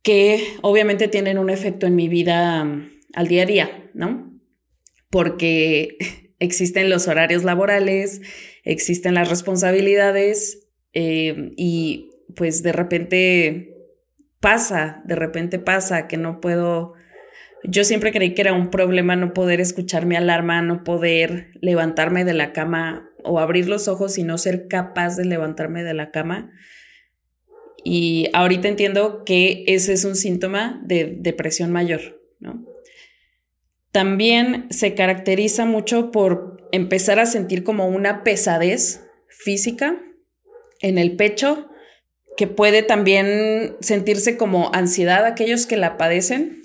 que 0.00 0.42
obviamente 0.62 1.08
tienen 1.08 1.36
un 1.36 1.50
efecto 1.50 1.86
en 1.86 1.94
mi 1.94 2.08
vida 2.08 2.64
mm, 2.64 2.90
al 3.12 3.28
día 3.28 3.42
a 3.42 3.46
día, 3.46 3.90
¿no? 3.92 4.31
Porque 5.12 5.98
existen 6.40 6.90
los 6.90 7.06
horarios 7.06 7.44
laborales, 7.44 8.22
existen 8.64 9.14
las 9.14 9.28
responsabilidades 9.28 10.66
eh, 10.94 11.52
y 11.56 12.10
pues 12.34 12.64
de 12.64 12.72
repente 12.72 13.76
pasa, 14.40 15.02
de 15.04 15.14
repente 15.14 15.60
pasa 15.60 16.08
que 16.08 16.16
no 16.16 16.40
puedo, 16.40 16.94
yo 17.62 17.84
siempre 17.84 18.10
creí 18.10 18.34
que 18.34 18.40
era 18.40 18.54
un 18.54 18.70
problema 18.70 19.14
no 19.14 19.34
poder 19.34 19.60
escuchar 19.60 20.06
mi 20.06 20.16
alarma, 20.16 20.62
no 20.62 20.82
poder 20.82 21.52
levantarme 21.60 22.24
de 22.24 22.34
la 22.34 22.52
cama 22.52 23.10
o 23.22 23.38
abrir 23.38 23.68
los 23.68 23.86
ojos 23.86 24.16
y 24.18 24.24
no 24.24 24.38
ser 24.38 24.66
capaz 24.66 25.16
de 25.16 25.26
levantarme 25.26 25.84
de 25.84 25.94
la 25.94 26.10
cama. 26.10 26.50
Y 27.84 28.30
ahorita 28.32 28.66
entiendo 28.68 29.24
que 29.24 29.64
ese 29.66 29.92
es 29.92 30.04
un 30.04 30.16
síntoma 30.16 30.80
de 30.84 31.16
depresión 31.18 31.70
mayor, 31.70 32.20
¿no? 32.40 32.71
También 33.92 34.66
se 34.70 34.94
caracteriza 34.94 35.64
mucho 35.66 36.10
por 36.10 36.68
empezar 36.72 37.18
a 37.18 37.26
sentir 37.26 37.62
como 37.62 37.86
una 37.86 38.24
pesadez 38.24 39.04
física 39.28 40.00
en 40.80 40.98
el 40.98 41.16
pecho, 41.16 41.68
que 42.36 42.46
puede 42.46 42.82
también 42.82 43.76
sentirse 43.80 44.36
como 44.36 44.72
ansiedad 44.74 45.26
aquellos 45.26 45.66
que 45.66 45.76
la 45.76 45.98
padecen. 45.98 46.62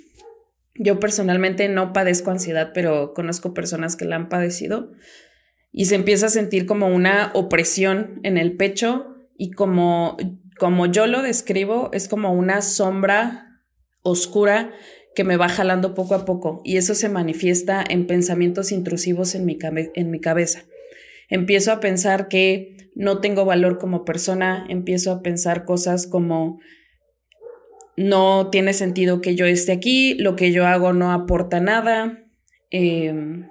Yo 0.75 0.99
personalmente 0.99 1.67
no 1.67 1.91
padezco 1.91 2.31
ansiedad, 2.31 2.71
pero 2.73 3.13
conozco 3.13 3.53
personas 3.53 3.95
que 3.95 4.05
la 4.05 4.15
han 4.15 4.29
padecido 4.29 4.91
y 5.71 5.85
se 5.85 5.95
empieza 5.95 6.27
a 6.27 6.29
sentir 6.29 6.65
como 6.65 6.87
una 6.87 7.31
opresión 7.33 8.19
en 8.23 8.37
el 8.37 8.55
pecho 8.55 9.15
y 9.37 9.51
como 9.51 10.17
como 10.57 10.87
yo 10.87 11.05
lo 11.07 11.21
describo 11.21 11.91
es 11.93 12.07
como 12.07 12.33
una 12.33 12.61
sombra 12.61 13.61
oscura 14.01 14.73
que 15.17 15.23
me 15.23 15.35
va 15.35 15.49
jalando 15.49 15.95
poco 15.95 16.13
a 16.13 16.25
poco 16.25 16.61
y 16.63 16.77
eso 16.77 16.93
se 16.93 17.09
manifiesta 17.09 17.83
en 17.89 18.05
pensamientos 18.05 18.71
intrusivos 18.71 19.33
en 19.33 19.45
mi, 19.45 19.57
en 19.95 20.11
mi 20.11 20.19
cabeza. 20.19 20.65
Empiezo 21.27 21.71
a 21.71 21.79
pensar 21.79 22.27
que 22.27 22.91
no 22.93 23.19
tengo 23.19 23.43
valor 23.43 23.79
como 23.79 24.05
persona, 24.05 24.67
empiezo 24.69 25.11
a 25.11 25.23
pensar 25.23 25.65
cosas 25.65 26.05
como 26.05 26.59
no 27.95 28.51
tiene 28.51 28.73
sentido 28.73 29.19
que 29.19 29.33
yo 29.33 29.47
esté 29.47 29.71
aquí, 29.71 30.13
lo 30.19 30.35
que 30.35 30.51
yo 30.51 30.67
hago 30.67 30.93
no 30.93 31.11
aporta 31.11 31.59
nada, 31.59 32.23
em, 32.69 33.49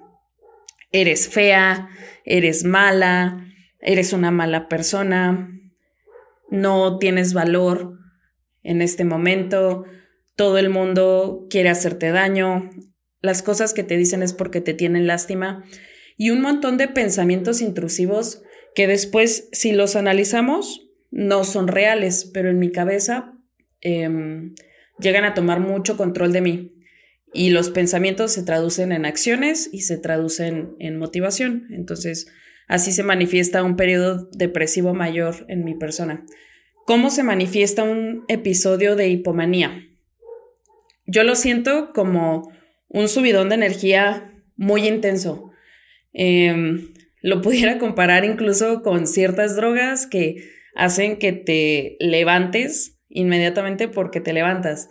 eres 0.93 1.29
fea, 1.29 1.89
eres 2.25 2.63
mala, 2.63 3.45
eres 3.81 4.13
una 4.13 4.31
mala 4.31 4.69
persona, 4.69 5.51
no 6.49 7.01
tienes 7.01 7.35
valor 7.35 7.99
en 8.63 8.83
este 8.83 9.05
momento, 9.05 9.85
todo 10.37 10.59
el 10.59 10.69
mundo 10.71 11.47
quiere 11.50 11.71
hacerte 11.71 12.11
daño, 12.11 12.71
las 13.21 13.43
cosas 13.43 13.75
que 13.75 13.83
te 13.83 13.97
dicen 13.97 14.23
es 14.23 14.33
porque 14.33 14.61
te 14.61 14.75
tienen 14.75 15.07
lástima 15.07 15.64
y 16.16 16.31
un 16.31 16.40
montón 16.40 16.76
de 16.76 16.88
pensamientos 16.88 17.61
intrusivos 17.61 18.43
que 18.75 18.87
después, 18.87 19.49
si 19.52 19.73
los 19.73 19.97
analizamos, 19.97 20.87
no 21.11 21.45
son 21.45 21.66
reales, 21.66 22.31
pero 22.33 22.50
en 22.50 22.59
mi 22.59 22.71
cabeza 22.71 23.33
em, 23.81 24.55
llegan 24.99 25.25
a 25.25 25.35
tomar 25.35 25.61
mucho 25.61 25.97
control 25.97 26.33
de 26.33 26.40
mí. 26.43 26.73
Y 27.33 27.50
los 27.50 27.71
pensamientos 27.71 28.33
se 28.33 28.43
traducen 28.43 28.93
en 28.93 29.05
acciones 29.05 29.69
y 29.73 29.81
se 29.81 29.99
traducen 29.99 30.75
en 30.78 30.99
motivación. 30.99 31.66
Entonces, 31.71 32.28
así 32.69 32.93
se 32.93 33.02
manifiesta 33.02 33.62
un 33.62 33.76
periodo 33.76 34.28
depresivo 34.33 34.95
mayor 34.95 35.47
en 35.49 35.64
mi 35.64 35.75
persona. 35.75 36.25
¿Cómo 36.87 37.11
se 37.11 37.23
manifiesta 37.23 37.83
un 37.83 38.25
episodio 38.28 38.95
de 38.95 39.09
hipomanía? 39.09 39.87
Yo 41.07 41.23
lo 41.23 41.35
siento 41.35 41.93
como 41.93 42.51
un 42.89 43.09
subidón 43.09 43.49
de 43.49 43.55
energía 43.55 44.33
muy 44.57 44.87
intenso. 44.87 45.51
Em, 46.13 46.93
lo 47.23 47.41
pudiera 47.41 47.79
comparar 47.79 48.25
incluso 48.25 48.83
con 48.83 49.07
ciertas 49.07 49.57
drogas 49.57 50.07
que 50.07 50.49
hacen 50.75 51.19
que 51.19 51.33
te 51.33 51.97
levantes 52.01 52.99
inmediatamente 53.09 53.89
porque 53.89 54.21
te 54.21 54.33
levantas. 54.33 54.89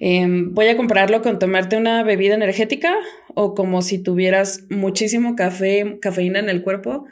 Em, 0.00 0.52
voy 0.52 0.66
a 0.66 0.76
compararlo 0.76 1.22
con 1.22 1.38
tomarte 1.38 1.76
una 1.76 2.02
bebida 2.02 2.34
energética 2.34 2.94
o 3.34 3.54
como 3.54 3.80
si 3.80 4.02
tuvieras 4.02 4.66
muchísimo 4.68 5.36
café, 5.36 5.98
cafeína 6.00 6.40
en 6.40 6.48
el 6.48 6.62
cuerpo 6.62 7.06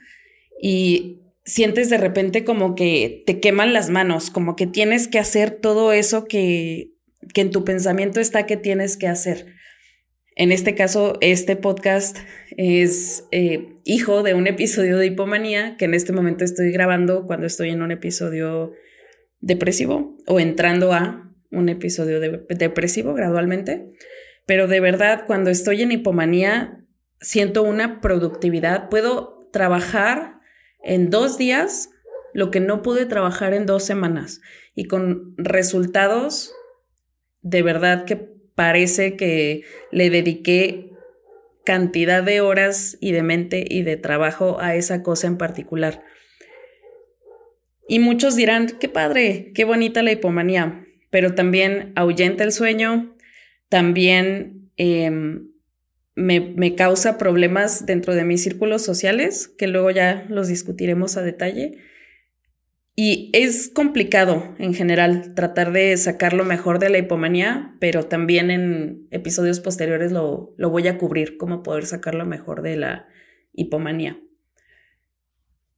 y 0.61 1.21
sientes 1.45 1.91
de 1.91 1.99
repente 1.99 2.45
como 2.45 2.75
que 2.75 3.23
te 3.27 3.41
queman 3.41 3.73
las 3.73 3.89
manos, 3.89 4.31
como 4.31 4.57
que 4.57 4.67
tienes 4.67 5.09
que 5.09 5.19
hacer 5.19 5.51
todo 5.51 5.93
eso 5.93 6.27
que, 6.27 6.92
que 7.33 7.41
en 7.41 7.51
tu 7.51 7.65
pensamiento 7.65 8.21
está 8.21 8.47
que 8.47 8.57
tienes 8.57 8.97
que 8.97 9.09
hacer. 9.09 9.55
En 10.35 10.51
este 10.51 10.75
caso, 10.75 11.19
este 11.21 11.57
podcast 11.57 12.17
es 12.57 13.25
eh, 13.33 13.77
hijo 13.85 14.23
de 14.23 14.35
un 14.35 14.47
episodio 14.47 14.97
de 14.97 15.07
hipomanía 15.07 15.77
que 15.77 15.85
en 15.85 15.95
este 15.95 16.13
momento 16.13 16.45
estoy 16.45 16.73
grabando 16.73 17.27
cuando 17.27 17.47
estoy 17.47 17.71
en 17.71 17.83
un 17.83 17.91
episodio 17.91 18.73
depresivo 19.41 20.17
o 20.27 20.41
entrando 20.41 20.93
a 20.93 21.31
un 21.51 21.69
episodio 21.69 22.19
depresivo 22.21 23.13
gradualmente. 23.13 23.91
Pero 24.47 24.69
de 24.69 24.81
verdad, 24.81 25.25
cuando 25.27 25.51
estoy 25.51 25.83
en 25.83 25.93
hipomanía, 25.93 26.83
siento 27.21 27.63
una 27.63 28.01
productividad. 28.01 28.89
Puedo 28.89 29.49
trabajar 29.53 30.41
en 30.83 31.11
dos 31.11 31.37
días 31.37 31.91
lo 32.33 32.51
que 32.51 32.61
no 32.61 32.81
pude 32.81 33.05
trabajar 33.05 33.53
en 33.53 33.67
dos 33.67 33.85
semanas 33.85 34.41
y 34.75 34.85
con 34.85 35.35
resultados 35.37 36.55
de 37.43 37.63
verdad 37.63 38.05
que 38.05 38.17
parece 38.55 39.17
que 39.17 39.63
le 39.91 40.11
dediqué 40.11 40.91
cantidad 41.65 42.23
de 42.23 42.41
horas 42.41 42.97
y 43.01 43.13
de 43.13 43.23
mente 43.23 43.65
y 43.69 43.83
de 43.83 43.97
trabajo 43.97 44.61
a 44.61 44.75
esa 44.75 45.03
cosa 45.03 45.27
en 45.27 45.39
particular. 45.39 46.03
Y 47.89 47.99
muchos 47.99 48.37
dirán, 48.37 48.69
qué 48.81 48.89
padre, 48.89 49.53
qué 49.55 49.65
bonita 49.65 50.03
la 50.03 50.13
hipomanía, 50.13 50.87
pero 51.11 51.35
también 51.35 51.93
ahuyenta 51.95 52.45
el 52.45 52.53
sueño, 52.53 53.15
también 53.69 54.71
em, 54.77 55.49
me, 56.15 56.41
me 56.41 56.75
causa 56.75 57.19
problemas 57.19 57.87
dentro 57.87 58.15
de 58.15 58.25
mis 58.25 58.43
círculos 58.43 58.83
sociales, 58.83 59.49
que 59.49 59.67
luego 59.67 59.91
ya 59.91 60.27
los 60.29 60.49
discutiremos 60.49 61.17
a 61.17 61.23
detalle 61.23 61.79
y 62.95 63.31
es 63.33 63.71
complicado 63.71 64.55
en 64.59 64.75
general 64.75 65.35
tratar 65.35 65.73
de 65.73 65.97
sacar 65.97 66.35
lo 66.35 66.45
mejor 66.45 66.79
de 66.79 66.91
la 66.91 66.99
hipomanía, 66.99 67.75
pero 67.81 68.05
también 68.05 68.51
en 68.51 69.09
episodios 69.11 69.61
posteriores 69.61 70.13
lo, 70.13 70.55
lo 70.59 70.71
voy 70.71 70.89
a 70.89 70.99
cubrir, 70.99 71.39
cómo 71.39 71.63
poder 71.63 71.87
sacar 71.87 72.15
lo 72.15 72.27
mejor 72.27 72.61
de 72.61 72.77
la 72.77 73.09
hipomanía. 73.55 74.21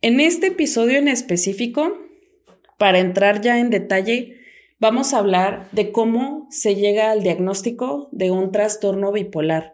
En 0.01 0.19
este 0.21 0.49
episodio 0.49 0.99
en 0.99 1.09
específico, 1.09 1.97
para 2.79 2.99
entrar 2.99 3.41
ya 3.41 3.61
en 3.61 3.71
detalle, 3.71 4.41
vamos 4.81 5.15
a 5.15 5.19
hablar 5.19 5.69
de 5.71 5.93
cómo 5.93 6.49
se 6.51 6.75
llega 6.75 7.13
al 7.13 7.23
diagnóstico 7.23 8.09
de 8.11 8.33
un 8.33 8.51
trastorno 8.51 9.13
bipolar 9.13 9.74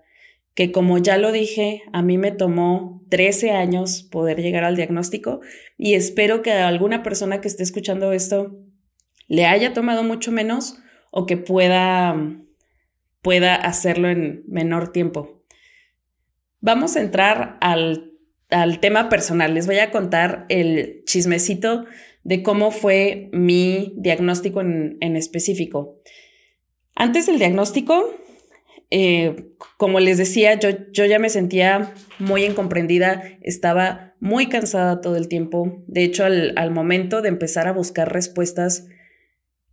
que 0.54 0.72
como 0.72 0.98
ya 0.98 1.16
lo 1.16 1.32
dije, 1.32 1.82
a 1.92 2.02
mí 2.02 2.18
me 2.18 2.32
tomó 2.32 3.02
13 3.08 3.52
años 3.52 4.02
poder 4.02 4.40
llegar 4.40 4.64
al 4.64 4.76
diagnóstico 4.76 5.40
y 5.76 5.94
espero 5.94 6.42
que 6.42 6.52
a 6.52 6.68
alguna 6.68 7.02
persona 7.02 7.40
que 7.40 7.48
esté 7.48 7.62
escuchando 7.62 8.12
esto 8.12 8.56
le 9.28 9.46
haya 9.46 9.72
tomado 9.72 10.02
mucho 10.02 10.32
menos 10.32 10.78
o 11.12 11.26
que 11.26 11.36
pueda, 11.36 12.16
pueda 13.22 13.54
hacerlo 13.54 14.08
en 14.08 14.44
menor 14.48 14.92
tiempo. 14.92 15.44
Vamos 16.60 16.96
a 16.96 17.00
entrar 17.00 17.56
al, 17.60 18.12
al 18.50 18.80
tema 18.80 19.08
personal. 19.08 19.54
Les 19.54 19.66
voy 19.66 19.78
a 19.78 19.90
contar 19.90 20.46
el 20.48 21.02
chismecito 21.04 21.86
de 22.22 22.42
cómo 22.42 22.70
fue 22.70 23.30
mi 23.32 23.94
diagnóstico 23.96 24.60
en, 24.60 24.98
en 25.00 25.16
específico. 25.16 26.00
Antes 26.94 27.26
del 27.26 27.38
diagnóstico, 27.38 28.14
eh, 28.90 29.54
como 29.76 30.00
les 30.00 30.18
decía, 30.18 30.58
yo, 30.58 30.70
yo 30.92 31.04
ya 31.04 31.18
me 31.18 31.30
sentía 31.30 31.94
muy 32.18 32.44
incomprendida, 32.44 33.22
estaba 33.40 34.14
muy 34.18 34.48
cansada 34.48 35.00
todo 35.00 35.16
el 35.16 35.28
tiempo. 35.28 35.82
De 35.86 36.02
hecho, 36.02 36.24
al, 36.24 36.52
al 36.56 36.70
momento 36.72 37.22
de 37.22 37.28
empezar 37.28 37.68
a 37.68 37.72
buscar 37.72 38.12
respuestas, 38.12 38.88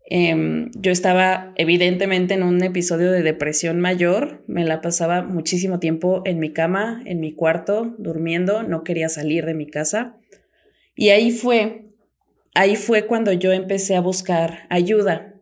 em, 0.09 0.69
yo 0.75 0.91
estaba 0.91 1.51
evidentemente 1.57 2.35
en 2.35 2.43
un 2.43 2.63
episodio 2.63 3.11
de 3.11 3.23
depresión 3.23 3.79
mayor, 3.79 4.43
me 4.47 4.63
la 4.63 4.81
pasaba 4.81 5.23
muchísimo 5.23 5.79
tiempo 5.79 6.21
en 6.25 6.39
mi 6.39 6.53
cama, 6.53 7.01
en 7.05 7.19
mi 7.19 7.33
cuarto, 7.33 7.95
durmiendo, 7.97 8.63
no 8.63 8.83
quería 8.83 9.09
salir 9.09 9.45
de 9.45 9.55
mi 9.55 9.67
casa. 9.67 10.15
Y 10.95 11.09
ahí 11.09 11.31
fue, 11.31 11.87
ahí 12.53 12.75
fue 12.75 13.07
cuando 13.07 13.33
yo 13.33 13.51
empecé 13.51 13.95
a 13.95 14.01
buscar 14.01 14.67
ayuda 14.69 15.33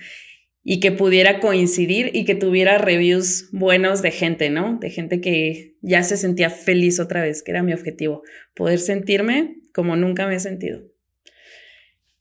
y 0.64 0.80
que 0.80 0.92
pudiera 0.92 1.40
coincidir 1.40 2.12
y 2.14 2.24
que 2.26 2.36
tuviera 2.36 2.78
reviews 2.78 3.50
buenos 3.52 4.02
de 4.02 4.12
gente, 4.12 4.50
¿no? 4.50 4.78
De 4.80 4.90
gente 4.90 5.20
que 5.20 5.76
ya 5.82 6.04
se 6.04 6.16
sentía 6.16 6.50
feliz 6.50 7.00
otra 7.00 7.22
vez, 7.22 7.44
que 7.44 7.52
era 7.52 7.64
mi 7.64 7.74
objetivo, 7.74 8.24
poder 8.54 8.80
sentirme 8.80 9.58
como 9.74 9.96
nunca 9.96 10.28
me 10.28 10.36
he 10.36 10.40
sentido. 10.40 10.82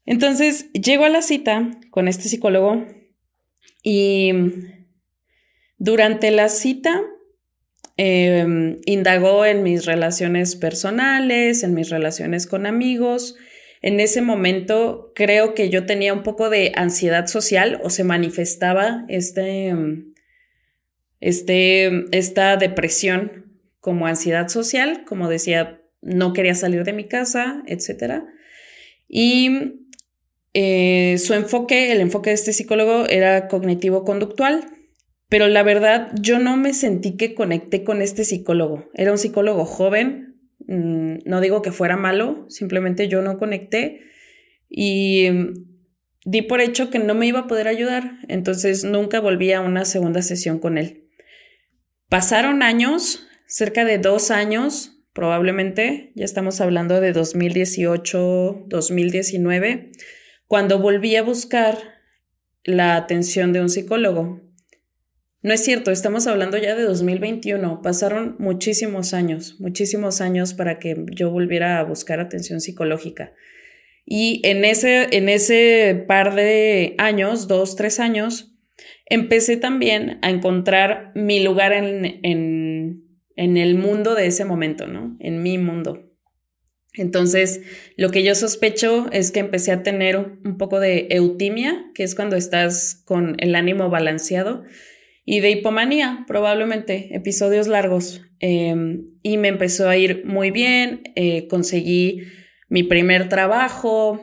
Entonces, 0.05 0.73
llego 0.73 1.05
a 1.05 1.09
la 1.09 1.23
cita 1.23 1.71
con 1.91 2.09
este 2.09 2.29
psicólogo 2.29 2.85
y 3.85 4.33
durante 5.79 6.31
la 6.33 6.49
cita 6.49 7.01
Em, 7.97 8.81
indagó 8.87 9.45
en 9.45 9.63
mis 9.63 9.85
relaciones 9.85 10.57
personales, 10.57 11.63
en 11.63 11.75
mis 11.75 11.91
relaciones 11.91 12.47
con 12.47 12.67
amigos. 12.67 13.37
En 13.83 14.01
ese 14.01 14.23
momento 14.23 15.13
creo 15.15 15.55
que 15.55 15.69
yo 15.69 15.85
tenía 15.85 16.15
un 16.15 16.23
poco 16.23 16.49
de 16.49 16.73
ansiedad 16.75 17.27
social 17.27 17.81
o 17.83 17.91
se 17.91 18.05
manifestaba 18.05 19.05
este, 19.09 19.69
em, 19.69 20.15
este, 21.21 22.07
esta 22.17 22.57
depresión 22.57 23.61
como 23.81 24.07
ansiedad 24.07 24.49
social, 24.49 25.05
como 25.05 25.29
decía, 25.29 25.81
no 26.01 26.33
quería 26.33 26.55
salir 26.55 26.85
de 26.85 26.93
mi 26.93 27.09
casa, 27.09 27.63
etc. 27.67 28.23
Y 29.09 29.81
eh, 30.55 31.17
su 31.19 31.35
enfoque, 31.35 31.93
el 31.93 32.01
enfoque 32.01 32.31
de 32.31 32.35
este 32.35 32.53
psicólogo 32.53 33.07
era 33.07 33.49
cognitivo-conductual, 33.49 34.65
pero 35.33 35.49
la 35.49 35.63
verdad 35.63 36.11
yo 36.21 36.39
no 36.39 36.59
me 36.59 36.75
sentí 36.75 37.17
que 37.17 37.35
conecté 37.35 37.85
con 37.85 38.03
este 38.03 38.23
psicólogo. 38.23 38.91
Era 38.93 39.13
un 39.13 39.17
psicólogo 39.17 39.65
joven, 39.65 40.37
mm, 40.67 41.21
no 41.25 41.41
digo 41.41 41.63
que 41.63 41.73
fuera 41.73 41.97
malo, 41.97 42.45
simplemente 42.51 43.09
yo 43.09 43.23
no 43.23 43.39
conecté 43.39 44.03
y 44.69 45.31
mm, 45.31 45.55
di 46.27 46.43
por 46.43 46.61
hecho 46.61 46.91
que 46.91 46.99
no 46.99 47.15
me 47.15 47.27
iba 47.27 47.39
a 47.39 47.47
poder 47.47 47.67
ayudar, 47.67 48.19
entonces 48.29 48.85
nunca 48.85 49.21
volví 49.21 49.53
a 49.53 49.63
una 49.63 49.87
segunda 49.87 50.21
sesión 50.21 50.59
con 50.59 50.77
él. 50.77 51.09
Pasaron 52.11 52.63
años, 52.63 53.27
cerca 53.47 53.87
de 53.87 53.97
dos 53.97 54.31
años, 54.31 55.03
probablemente, 55.15 56.13
ya 56.15 56.27
estamos 56.27 56.61
hablando 56.61 57.01
de 57.01 57.15
2018, 57.15 58.65
2019, 58.67 59.93
cuando 60.47 60.79
volví 60.79 61.17
a 61.17 61.23
buscar 61.23 61.79
la 62.65 62.97
atención 62.97 63.55
de 63.55 63.63
un 63.63 63.71
psicólogo 63.71 64.52
No 65.43 65.53
es 65.53 65.65
cierto, 65.65 65.91
estamos 65.91 66.29
hablando 66.29 66.57
ya 66.57 66.77
de 66.77 66.85
2021. 66.85 67.83
Pasaron 67.83 68.37
muchísimos 68.39 69.13
años, 69.13 69.57
muchísimos 69.59 70.21
años 70.21 70.55
para 70.55 70.79
que 70.79 71.05
yo 71.11 71.31
volviera 71.31 71.81
a 71.81 71.85
buscar 71.85 72.21
atención 72.21 72.61
psicológica. 72.61 73.33
Y 74.07 74.41
en 74.45 74.65
ese, 74.65 75.09
en 75.11 75.29
ese 75.29 76.05
par 76.07 76.37
de 76.37 76.95
años, 76.99 77.49
dos, 77.49 77.75
tres 77.75 77.99
años, 77.99 78.55
empecé 79.07 79.57
también 79.57 80.21
a 80.23 80.31
encontrar 80.31 81.11
mi 81.17 81.43
lugar 81.43 81.73
en, 81.73 82.21
en, 82.23 83.05
en 83.35 83.57
el 83.57 83.75
mundo 83.75 84.15
de 84.15 84.27
ese 84.27 84.45
momento, 84.45 84.87
¿no? 84.87 85.17
En 85.19 85.43
mi 85.43 85.59
mundo. 85.59 86.09
Entonces, 86.95 87.63
lo 87.97 88.11
que 88.11 88.23
yo 88.23 88.37
sospecho 88.37 89.09
es 89.13 89.33
que 89.33 89.41
empecé 89.41 89.73
a 89.73 89.83
tener 89.83 90.17
un 90.19 90.57
poco 90.57 90.79
de 90.79 91.09
eutimia, 91.11 91.91
que 91.95 92.05
es 92.05 92.15
cuando 92.15 92.37
estás 92.37 93.03
con 93.07 93.35
el 93.39 93.57
ánimo 93.57 93.89
balanceado, 93.89 94.63
y 95.25 95.41
de 95.41 95.51
hipomanía, 95.51 96.25
probablemente, 96.27 97.15
episodios 97.15 97.69
largos. 97.69 98.23
Em, 98.41 99.05
y 99.23 99.37
me 99.37 99.49
empezó 99.49 99.89
a 99.89 99.97
ir 99.97 100.25
muy 100.27 100.51
bien, 100.51 101.03
eh, 101.15 101.47
conseguí 101.49 102.23
mi 102.69 102.83
primer 102.83 103.29
trabajo, 103.29 104.21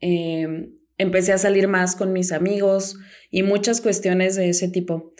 em, 0.00 0.72
empecé 0.98 1.32
a 1.32 1.38
salir 1.38 1.68
más 1.68 1.94
con 1.96 2.12
mis 2.12 2.32
amigos 2.32 2.98
y 3.30 3.42
muchas 3.42 3.80
cuestiones 3.80 4.36
de 4.36 4.48
ese 4.48 4.68
tipo. 4.68 5.12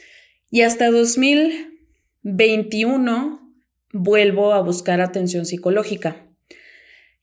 Y 0.50 0.62
hasta 0.62 0.90
2021 0.90 3.40
vuelvo 3.92 4.52
a 4.52 4.62
buscar 4.62 5.00
atención 5.00 5.46
psicológica. 5.46 6.26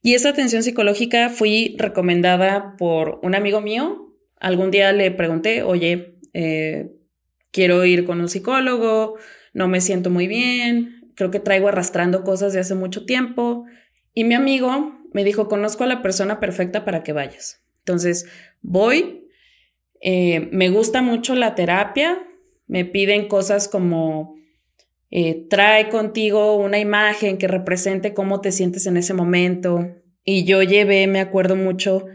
Y 0.02 0.14
esa 0.14 0.30
atención 0.30 0.64
psicológica 0.64 1.30
fui 1.30 1.76
recomendada 1.78 2.76
por 2.78 3.20
un 3.24 3.36
amigo 3.36 3.62
mío. 3.62 4.16
Algún 4.40 4.72
día 4.72 4.94
le 4.94 5.12
pregunté, 5.12 5.64
oye, 5.64 6.20
eh, 6.34 6.97
quiero 7.58 7.84
ir 7.86 8.06
con 8.06 8.22
un 8.22 8.30
psicólogo, 8.30 9.18
no 9.52 9.68
me 9.68 9.82
siento 9.82 10.12
muy 10.12 10.28
bien, 10.28 11.12
creo 11.16 11.32
que 11.32 11.40
traigo 11.40 11.68
arrastrando 11.68 12.24
cosas 12.24 12.54
de 12.54 12.60
hace 12.60 12.76
mucho 12.76 13.04
tiempo. 13.04 13.66
Y 14.14 14.26
mi 14.26 14.36
amigo 14.36 14.94
me 15.12 15.24
dijo, 15.24 15.48
conozco 15.48 15.84
a 15.84 15.88
la 15.88 16.04
persona 16.04 16.40
perfecta 16.40 16.86
para 16.86 17.02
que 17.02 17.14
vayas. 17.14 17.64
Entonces, 17.80 18.28
voy, 18.62 19.28
eh, 20.02 20.50
me 20.52 20.70
gusta 20.70 21.02
mucho 21.02 21.34
la 21.34 21.56
terapia, 21.56 22.20
me 22.68 22.86
piden 22.86 23.28
cosas 23.28 23.68
como 23.68 24.36
eh, 25.10 25.48
trae 25.50 25.90
contigo 25.90 26.58
una 26.58 26.78
imagen 26.78 27.40
que 27.40 27.48
represente 27.48 28.14
cómo 28.14 28.40
te 28.40 28.52
sientes 28.52 28.86
en 28.86 28.98
ese 28.98 29.16
momento. 29.16 29.96
Y 30.24 30.44
yo 30.44 30.62
llevé, 30.62 31.08
me 31.08 31.22
acuerdo 31.22 31.56
mucho 31.56 32.06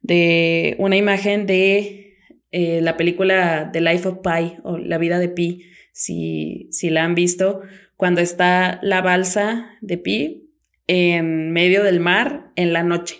de 0.00 0.76
una 0.78 0.96
imagen 0.96 1.46
de 1.46 2.11
eh, 2.52 2.80
la 2.82 2.96
película 2.96 3.70
The 3.72 3.80
Life 3.80 4.06
of 4.06 4.18
Pi 4.18 4.58
o 4.62 4.78
La 4.78 4.98
vida 4.98 5.18
de 5.18 5.28
Pi, 5.28 5.64
si, 5.92 6.68
si 6.70 6.90
la 6.90 7.02
han 7.02 7.14
visto, 7.14 7.62
cuando 7.96 8.20
está 8.20 8.78
la 8.82 9.00
balsa 9.00 9.78
de 9.80 9.98
Pi 9.98 10.50
en 10.86 11.50
medio 11.50 11.82
del 11.82 11.98
mar 11.98 12.52
en 12.56 12.72
la 12.72 12.82
noche. 12.82 13.16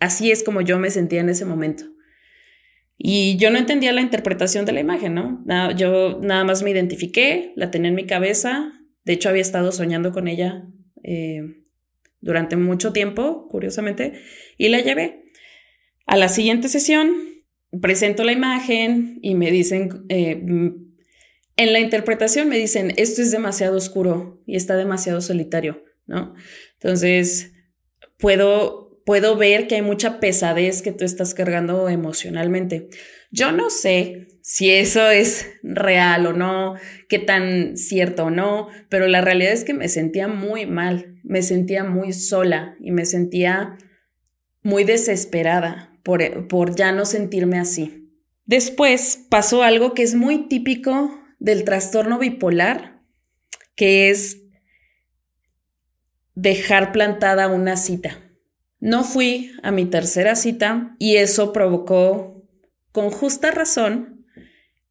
Así 0.00 0.30
es 0.30 0.42
como 0.42 0.62
yo 0.62 0.78
me 0.78 0.90
sentía 0.90 1.20
en 1.20 1.28
ese 1.28 1.44
momento. 1.44 1.84
Y 2.96 3.36
yo 3.36 3.50
no 3.50 3.58
entendía 3.58 3.92
la 3.92 4.00
interpretación 4.00 4.64
de 4.64 4.72
la 4.72 4.80
imagen, 4.80 5.14
¿no? 5.14 5.44
yo 5.76 6.20
nada 6.22 6.44
más 6.44 6.62
me 6.62 6.70
identifiqué, 6.70 7.52
la 7.56 7.70
tenía 7.70 7.88
en 7.88 7.96
mi 7.96 8.06
cabeza, 8.06 8.72
de 9.04 9.12
hecho 9.12 9.28
había 9.28 9.42
estado 9.42 9.72
soñando 9.72 10.12
con 10.12 10.28
ella 10.28 10.68
eh, 11.02 11.62
durante 12.20 12.56
mucho 12.56 12.92
tiempo, 12.92 13.48
curiosamente, 13.48 14.14
y 14.56 14.68
la 14.68 14.80
llevé. 14.80 15.24
A 16.06 16.16
la 16.16 16.28
siguiente 16.28 16.68
sesión 16.68 17.31
presento 17.80 18.24
la 18.24 18.32
imagen 18.32 19.18
y 19.22 19.34
me 19.34 19.50
dicen, 19.50 20.04
eh, 20.08 20.42
en 21.56 21.72
la 21.72 21.80
interpretación 21.80 22.48
me 22.48 22.58
dicen, 22.58 22.92
esto 22.96 23.22
es 23.22 23.30
demasiado 23.30 23.76
oscuro 23.76 24.42
y 24.46 24.56
está 24.56 24.76
demasiado 24.76 25.20
solitario, 25.20 25.84
¿no? 26.06 26.34
Entonces, 26.78 27.52
puedo 28.18 28.82
puedo 29.04 29.36
ver 29.36 29.66
que 29.66 29.76
hay 29.76 29.82
mucha 29.82 30.20
pesadez 30.20 30.82
que 30.82 30.92
tú 30.92 31.04
estás 31.04 31.34
cargando 31.34 31.88
emocionalmente. 31.88 32.88
Yo 33.30 33.52
no 33.52 33.70
sé 33.70 34.28
si 34.42 34.70
eso 34.70 35.10
es 35.10 35.46
real 35.62 36.26
o 36.26 36.32
no, 36.32 36.74
qué 37.08 37.18
tan 37.18 37.76
cierto 37.76 38.24
o 38.24 38.30
no, 38.30 38.68
pero 38.88 39.08
la 39.08 39.20
realidad 39.20 39.52
es 39.52 39.64
que 39.64 39.74
me 39.74 39.88
sentía 39.88 40.28
muy 40.28 40.66
mal, 40.66 41.20
me 41.22 41.42
sentía 41.42 41.84
muy 41.84 42.12
sola 42.12 42.76
y 42.80 42.90
me 42.90 43.04
sentía 43.04 43.76
muy 44.62 44.84
desesperada 44.84 45.91
por, 46.02 46.48
por 46.48 46.74
ya 46.74 46.92
no 46.92 47.04
sentirme 47.04 47.58
así. 47.58 48.10
Después 48.44 49.26
pasó 49.28 49.62
algo 49.62 49.94
que 49.94 50.02
es 50.02 50.14
muy 50.14 50.48
típico 50.48 51.10
del 51.38 51.64
trastorno 51.64 52.18
bipolar, 52.18 53.00
que 53.74 54.10
es 54.10 54.42
dejar 56.34 56.92
plantada 56.92 57.48
una 57.48 57.76
cita. 57.76 58.18
No 58.80 59.04
fui 59.04 59.52
a 59.62 59.70
mi 59.70 59.86
tercera 59.86 60.34
cita 60.34 60.96
y 60.98 61.16
eso 61.16 61.52
provocó 61.52 62.44
con 62.90 63.10
justa 63.10 63.50
razón 63.50 64.26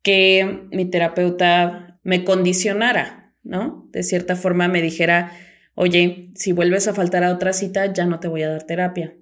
que 0.02 0.68
mi 0.72 0.86
terapeuta 0.86 2.00
me 2.04 2.24
condicionara, 2.24 3.36
¿no? 3.44 3.88
De 3.92 4.04
cierta 4.04 4.36
forma 4.36 4.68
me 4.68 4.82
dijera, 4.82 5.34
oye, 5.76 6.32
si 6.36 6.52
vuelves 6.52 6.88
a 6.88 6.94
faltar 6.94 7.24
a 7.24 7.34
otra 7.34 7.54
cita, 7.54 7.92
ya 7.94 8.06
no 8.06 8.20
te 8.20 8.28
voy 8.28 8.44
a 8.44 8.50
dar 8.50 8.64
terapia. 8.64 9.16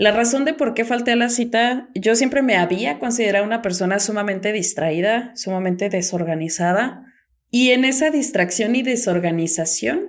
La 0.00 0.12
razón 0.12 0.46
de 0.46 0.54
por 0.54 0.72
qué 0.72 0.86
falté 0.86 1.12
a 1.12 1.16
la 1.16 1.28
cita, 1.28 1.90
yo 1.94 2.14
siempre 2.14 2.40
me 2.40 2.56
había 2.56 2.98
considerado 2.98 3.44
una 3.44 3.60
persona 3.60 4.00
sumamente 4.00 4.50
distraída, 4.50 5.30
sumamente 5.36 5.90
desorganizada, 5.90 7.04
y 7.50 7.72
en 7.72 7.84
esa 7.84 8.08
distracción 8.10 8.74
y 8.74 8.82
desorganización 8.82 10.08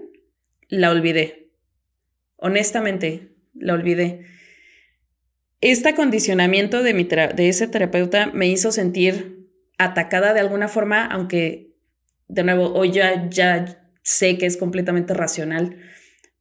la 0.69 0.91
olvidé. 0.91 1.49
Honestamente, 2.37 3.33
la 3.53 3.73
olvidé. 3.73 4.21
Este 5.59 5.89
acondicionamiento 5.89 6.83
de, 6.83 6.93
mi 6.93 7.03
de 7.03 7.49
ese 7.49 7.67
terapeuta 7.67 8.27
me 8.27 8.47
hizo 8.47 8.71
sentir 8.71 9.49
atacada 9.77 10.33
de 10.33 10.39
alguna 10.39 10.69
forma, 10.69 11.05
aunque 11.05 11.75
de 12.29 12.43
nuevo 12.45 12.71
hoy 12.75 12.91
ya, 12.91 13.29
ya 13.29 13.89
sé 14.03 14.37
que 14.37 14.45
es 14.45 14.55
completamente 14.55 15.13
racional 15.13 15.75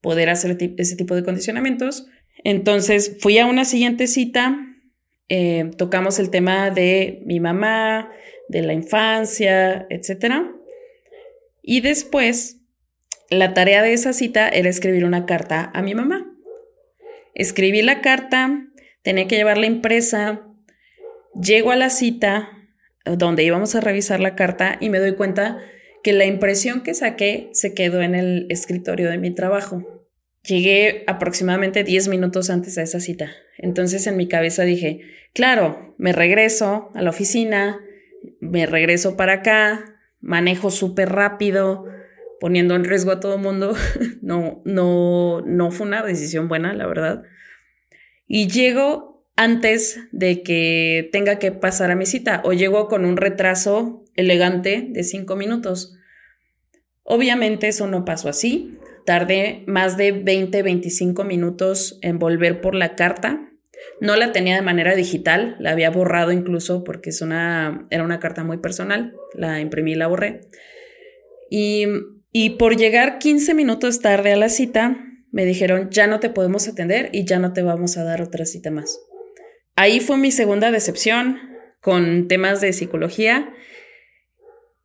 poder 0.01 0.31
hacer 0.31 0.57
ese 0.79 0.95
tipo 0.95 1.17
de 1.17 1.25
condicionamientos. 1.25 2.07
Entonces 2.45 3.17
fui 3.21 3.39
a 3.39 3.47
una 3.47 3.65
siguiente 3.65 4.07
cita, 4.07 4.57
eh, 5.29 5.71
tocamos 5.77 6.19
el 6.19 6.31
tema 6.31 6.71
de 6.71 7.23
mi 7.25 7.41
mamá, 7.41 8.11
de 8.49 8.63
la 8.63 8.73
infancia, 8.73 9.87
etc. 9.91 10.35
Y 11.63 11.81
después, 11.81 12.59
la 13.29 13.55
tarea 13.55 13.83
de 13.83 13.93
esa 13.93 14.13
cita 14.13 14.49
era 14.49 14.69
escribir 14.69 15.05
una 15.05 15.27
carta 15.27 15.71
a 15.73 15.83
mi 15.83 15.95
mamá. 15.95 16.27
Escribí 17.35 17.83
la 17.83 18.01
carta, 18.01 18.67
tenía 19.03 19.29
que 19.29 19.37
llevarla 19.37 19.67
impresa, 19.67 20.47
llego 21.41 21.71
a 21.71 21.77
la 21.77 21.91
cita 21.91 22.51
eh, 23.05 23.15
donde 23.17 23.45
íbamos 23.45 23.75
a 23.75 23.81
revisar 23.81 24.21
la 24.21 24.35
carta 24.35 24.79
y 24.81 24.89
me 24.91 24.99
doy 24.99 25.15
cuenta 25.15 25.59
que 26.03 26.13
la 26.13 26.25
impresión 26.25 26.83
que 26.83 26.95
saqué 26.95 27.51
se 27.53 27.75
quedó 27.75 28.03
en 28.03 28.15
el 28.15 28.47
escritorio 28.51 29.11
de 29.11 29.19
mi 29.19 29.31
trabajo. 29.31 30.00
Llegué 30.43 31.05
aproximadamente 31.07 31.85
10 31.85 32.09
minutos 32.09 32.51
antes 32.51 32.79
a 32.79 32.83
esa 32.83 33.01
cita. 33.01 33.31
Entonces 33.59 34.07
en 34.07 34.17
mi 34.17 34.27
cabeza 34.27 34.65
dije, 34.65 35.03
claro, 35.35 35.95
me 35.99 36.13
regreso 36.13 36.91
a 36.95 37.03
la 37.03 37.11
oficina, 37.11 37.81
me 38.41 38.67
regreso 38.67 39.17
para 39.17 39.35
acá, 39.35 40.01
manejo 40.21 40.71
súper 40.71 41.11
rápido, 41.11 41.85
poniendo 42.41 42.75
en 42.75 42.85
riesgo 42.85 43.13
a 43.13 43.21
todo 43.21 43.35
el 43.35 43.43
mundo. 43.43 43.77
no, 44.23 44.63
no, 44.65 45.43
no 45.43 45.71
fue 45.71 45.87
una 45.87 46.03
decisión 46.03 46.49
buena, 46.49 46.73
la 46.73 46.87
verdad. 46.87 47.23
Y 48.27 48.49
llego 48.49 49.27
antes 49.37 50.01
de 50.13 50.43
que 50.43 51.09
tenga 51.13 51.39
que 51.39 51.53
pasar 51.53 51.91
a 51.91 51.97
mi 51.97 52.07
cita 52.07 52.43
o 52.45 52.53
llego 52.53 52.89
con 52.89 53.05
un 53.05 53.17
retraso 53.17 54.05
elegante 54.15 54.87
de 54.91 55.03
cinco 55.03 55.37
minutos. 55.37 55.97
Obviamente 57.03 57.69
eso 57.69 57.87
no 57.87 58.05
pasó 58.05 58.29
así. 58.29 58.79
Tardé 59.05 59.65
más 59.67 59.97
de 59.97 60.13
20, 60.13 60.63
25 60.63 61.25
minutos 61.25 61.99
en 62.03 62.19
volver 62.19 62.61
por 62.61 62.75
la 62.75 62.95
carta. 62.95 63.51
No 64.01 64.17
la 64.17 64.33
tenía 64.33 64.57
de 64.57 64.63
manera 64.63 64.95
digital, 64.95 65.57
la 65.59 65.71
había 65.71 65.91
borrado 65.91 66.33
incluso 66.33 66.85
porque 66.85 67.11
es 67.11 67.23
una, 67.23 67.87
era 67.91 68.05
una 68.05 68.21
carta 68.21 68.45
muy 68.45 68.59
personal. 68.59 69.15
La 69.35 69.61
imprimí 69.61 69.93
y 69.93 69.97
la 69.97 70.07
borré. 70.07 70.43
Y 71.51 71.87
y 72.33 72.51
por 72.51 72.77
llegar 72.77 73.19
15 73.19 73.55
minutos 73.55 74.01
tarde 74.01 74.33
a 74.33 74.37
la 74.37 74.49
cita, 74.49 75.05
me 75.33 75.45
dijeron, 75.45 75.89
ya 75.91 76.07
no 76.07 76.21
te 76.21 76.31
podemos 76.31 76.69
atender 76.69 77.11
y 77.13 77.25
ya 77.25 77.39
no 77.39 77.53
te 77.53 77.63
vamos 77.63 77.97
a 77.97 78.05
dar 78.05 78.23
otra 78.23 78.45
cita 78.47 78.71
más. 78.71 79.01
Ahí 79.75 80.01
fue 80.01 80.17
mi 80.17 80.31
segunda 80.31 80.71
decepción 80.71 81.39
con 81.81 82.29
temas 82.29 82.61
de 82.61 82.73
psicología 82.73 83.53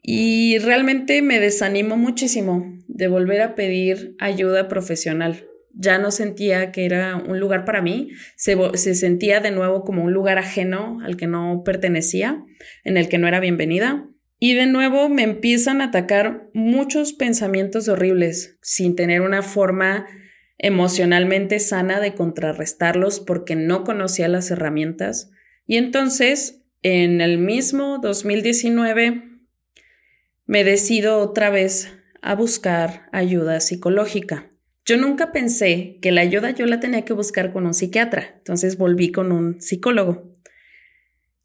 y 0.08 0.60
realmente 0.60 1.24
me 1.24 1.40
desanimó 1.40 1.98
muchísimo 1.98 2.78
de 2.88 3.08
volver 3.08 3.42
a 3.42 3.56
pedir 3.56 4.16
ayuda 4.20 4.68
profesional. 4.68 5.48
Ya 5.74 5.98
no 5.98 6.12
sentía 6.12 6.72
que 6.72 6.86
era 6.86 7.16
un 7.16 7.40
lugar 7.40 7.66
para 7.66 7.82
mí, 7.82 8.12
se, 8.36 8.56
se 8.76 8.94
sentía 8.94 9.40
de 9.40 9.50
nuevo 9.50 9.84
como 9.84 10.04
un 10.04 10.14
lugar 10.14 10.38
ajeno 10.38 11.00
al 11.04 11.18
que 11.18 11.26
no 11.26 11.64
pertenecía, 11.66 12.46
en 12.84 12.98
el 12.98 13.10
que 13.10 13.18
no 13.18 13.28
era 13.28 13.40
bienvenida 13.40 14.08
Y 14.40 14.54
de 14.54 14.68
nuevo 14.68 15.10
me 15.10 15.24
empiezan 15.24 15.82
a 15.82 15.86
atacar 15.86 16.50
muchos 16.54 17.14
pensamientos 17.14 17.88
horribles 17.88 18.60
sin 18.62 18.96
tener 18.96 19.22
una 19.22 19.42
forma 19.42 20.06
emocionalmente 20.60 21.60
sana 21.60 22.00
de 22.00 22.14
contrarrestarlos 22.14 23.20
porque 23.22 23.56
no 23.56 23.84
conocía 23.84 24.28
las 24.28 24.52
herramientas. 24.52 25.32
Y 25.66 25.78
entonces, 25.78 26.62
en 26.84 27.22
el 27.22 27.40
mismo 27.40 27.98
2019, 27.98 29.35
me 30.46 30.64
decido 30.64 31.20
otra 31.20 31.50
vez 31.50 31.92
a 32.22 32.36
buscar 32.36 33.10
ayuda 33.12 33.60
psicológica. 33.60 34.52
Yo 34.86 34.98
nunca 34.98 35.32
pensé 35.32 35.98
que 36.02 36.12
la 36.12 36.22
ayuda 36.22 36.52
yo 36.52 36.66
la 36.66 36.80
tenía 36.80 37.04
que 37.04 37.14
buscar 37.14 37.52
con 37.52 37.66
un 37.66 37.74
psiquiatra, 37.74 38.36
entonces 38.38 38.78
volví 38.78 39.12
con 39.12 39.32
un 39.32 39.60
psicólogo. 39.60 40.32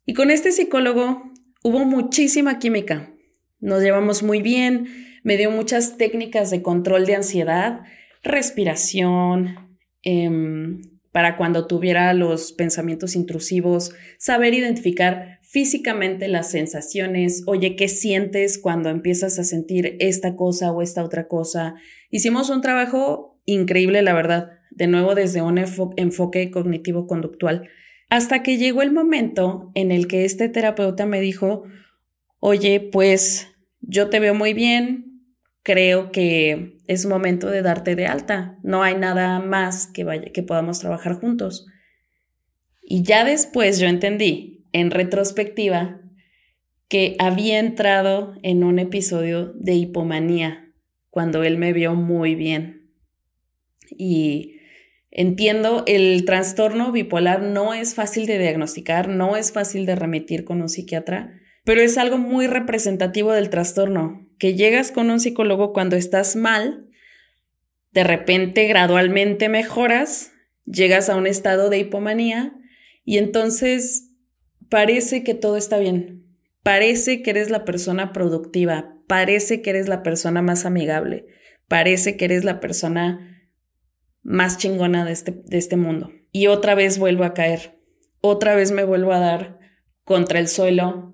Y 0.05 0.15
con 0.15 0.31
este 0.31 0.53
psicólogo 0.53 1.23
hubo 1.63 1.85
muchísima 1.85 2.59
química. 2.59 3.15
Nos 3.61 3.83
llevamos 3.83 4.23
muy 4.23 4.43
bien, 4.43 4.89
me 5.23 5.37
dio 5.37 5.51
muchas 5.51 5.97
técnicas 5.97 6.51
de 6.51 6.63
control 6.63 7.07
de 7.07 7.17
ansiedad, 7.17 7.81
respiración, 8.23 9.79
em, 10.03 10.83
para 11.13 11.37
cuando 11.37 11.67
tuviera 11.67 12.13
los 12.15 12.53
pensamientos 12.53 13.17
intrusivos, 13.17 13.93
saber 14.19 14.55
identificar 14.55 15.40
físicamente 15.51 16.29
las 16.29 16.53
sensaciones, 16.53 17.43
oye, 17.47 17.75
¿qué 17.75 17.89
sientes 17.89 18.57
cuando 18.57 18.89
empiezas 18.89 19.37
a 19.41 19.45
sentir 19.45 19.97
esta 19.99 20.37
cosa 20.37 20.71
o 20.71 20.81
esta 20.81 21.03
otra 21.03 21.27
cosa? 21.27 21.75
Hicimos 22.09 22.51
un 22.51 22.61
trabajo 22.61 23.41
increíble, 23.47 24.01
la 24.03 24.15
verdad, 24.15 24.51
de 24.71 24.87
nuevo 24.87 25.17
desde 25.17 25.43
un 25.43 25.59
enfoque 25.59 26.51
cognitivo-conductual, 26.53 27.69
hasta 28.11 28.45
que 28.45 28.59
llegó 28.59 28.83
el 28.83 28.93
momento 28.93 29.73
en 29.75 29.91
el 29.91 30.07
que 30.07 30.25
este 30.25 30.49
terapeuta 30.49 31.05
me 31.05 31.21
dijo, 31.21 31.65
oye, 32.39 32.79
pues 32.79 33.49
yo 33.81 34.09
te 34.09 34.21
veo 34.21 34.35
muy 34.35 34.55
bien, 34.55 35.25
creo 35.65 36.13
que 36.13 36.79
es 36.87 37.07
momento 37.07 37.51
de 37.51 37.63
darte 37.63 37.97
de 37.97 38.07
alta. 38.07 38.57
No 38.63 38.85
hay 38.85 38.95
nada 38.95 39.41
más 39.41 39.89
que, 39.89 40.05
vaya, 40.05 40.31
que 40.33 40.45
podamos 40.45 40.79
trabajar 40.79 41.15
juntos. 41.15 41.67
Y 42.83 43.03
ya 43.03 43.25
después 43.25 43.81
yo 43.81 43.89
entendí, 43.89 44.60
en 44.73 44.91
retrospectiva, 44.91 46.01
que 46.89 47.17
había 47.19 47.59
entrado 47.59 48.35
en 48.43 48.65
un 48.65 48.79
episodio 48.79 49.53
de 49.55 49.75
hipomanía 49.75 50.73
cuando 51.11 51.45
él 51.45 51.57
me 51.57 51.73
vio 51.73 51.95
muy 51.95 52.35
bien. 52.35 52.91
Y 53.91 54.57
entiendo, 55.11 55.85
el 55.87 56.25
trastorno 56.25 56.93
bipolar 56.93 57.43
no 57.43 57.75
es 57.75 57.95
fácil 57.95 58.27
de 58.27 58.39
diagnosticar, 58.39 59.09
no 59.09 59.37
es 59.37 59.53
fácil 59.53 59.87
de 59.87 59.95
remitir 59.97 60.45
con 60.45 60.63
un 60.63 60.69
psiquiatra, 60.69 61.41
pero 61.65 61.81
es 61.81 61.99
algo 61.99 62.19
muy 62.19 62.47
representativo 62.47 63.33
del 63.33 63.51
trastorno, 63.51 64.27
que 64.39 64.55
llegas 64.55 64.91
con 64.91 65.11
un 65.11 65.21
psicólogo 65.21 65.73
cuando 65.73 65.97
estás 65.97 66.35
mal, 66.35 66.89
de 67.93 68.05
repente 68.05 68.67
gradualmente 68.67 69.49
mejoras, 69.49 70.33
llegas 70.65 71.09
a 71.09 71.17
un 71.17 71.27
estado 71.27 71.71
de 71.71 71.79
hipomanía 71.79 72.55
y 73.05 73.19
entonces 73.19 74.10
parece 74.71 75.23
que 75.23 75.35
todo 75.35 75.59
está 75.59 75.79
bien, 75.79 76.25
parece 76.63 77.23
que 77.23 77.31
eres 77.31 77.51
la 77.51 77.67
persona 77.67 78.13
productiva, 78.15 78.97
parece 79.07 79.61
que 79.61 79.69
eres 79.69 79.89
la 79.89 80.03
persona 80.03 80.41
más 80.41 80.65
amigable, 80.65 81.27
parece 81.69 82.17
que 82.17 82.25
eres 82.25 82.45
la 82.45 82.61
persona 82.61 83.51
más 84.23 84.57
chingona 84.57 85.05
de 85.05 85.13
este, 85.13 85.33
de 85.33 85.59
este 85.59 85.77
mundo. 85.77 86.11
Y 86.33 86.47
otra 86.47 86.75
vez 86.75 86.99
vuelvo 86.99 87.25
a 87.25 87.35
caer, 87.35 87.79
otra 88.23 88.55
vez 88.55 88.73
me 88.73 88.85
vuelvo 88.85 89.13
a 89.13 89.19
dar 89.19 89.59
contra 90.05 90.39
el 90.39 90.49
suelo, 90.49 91.11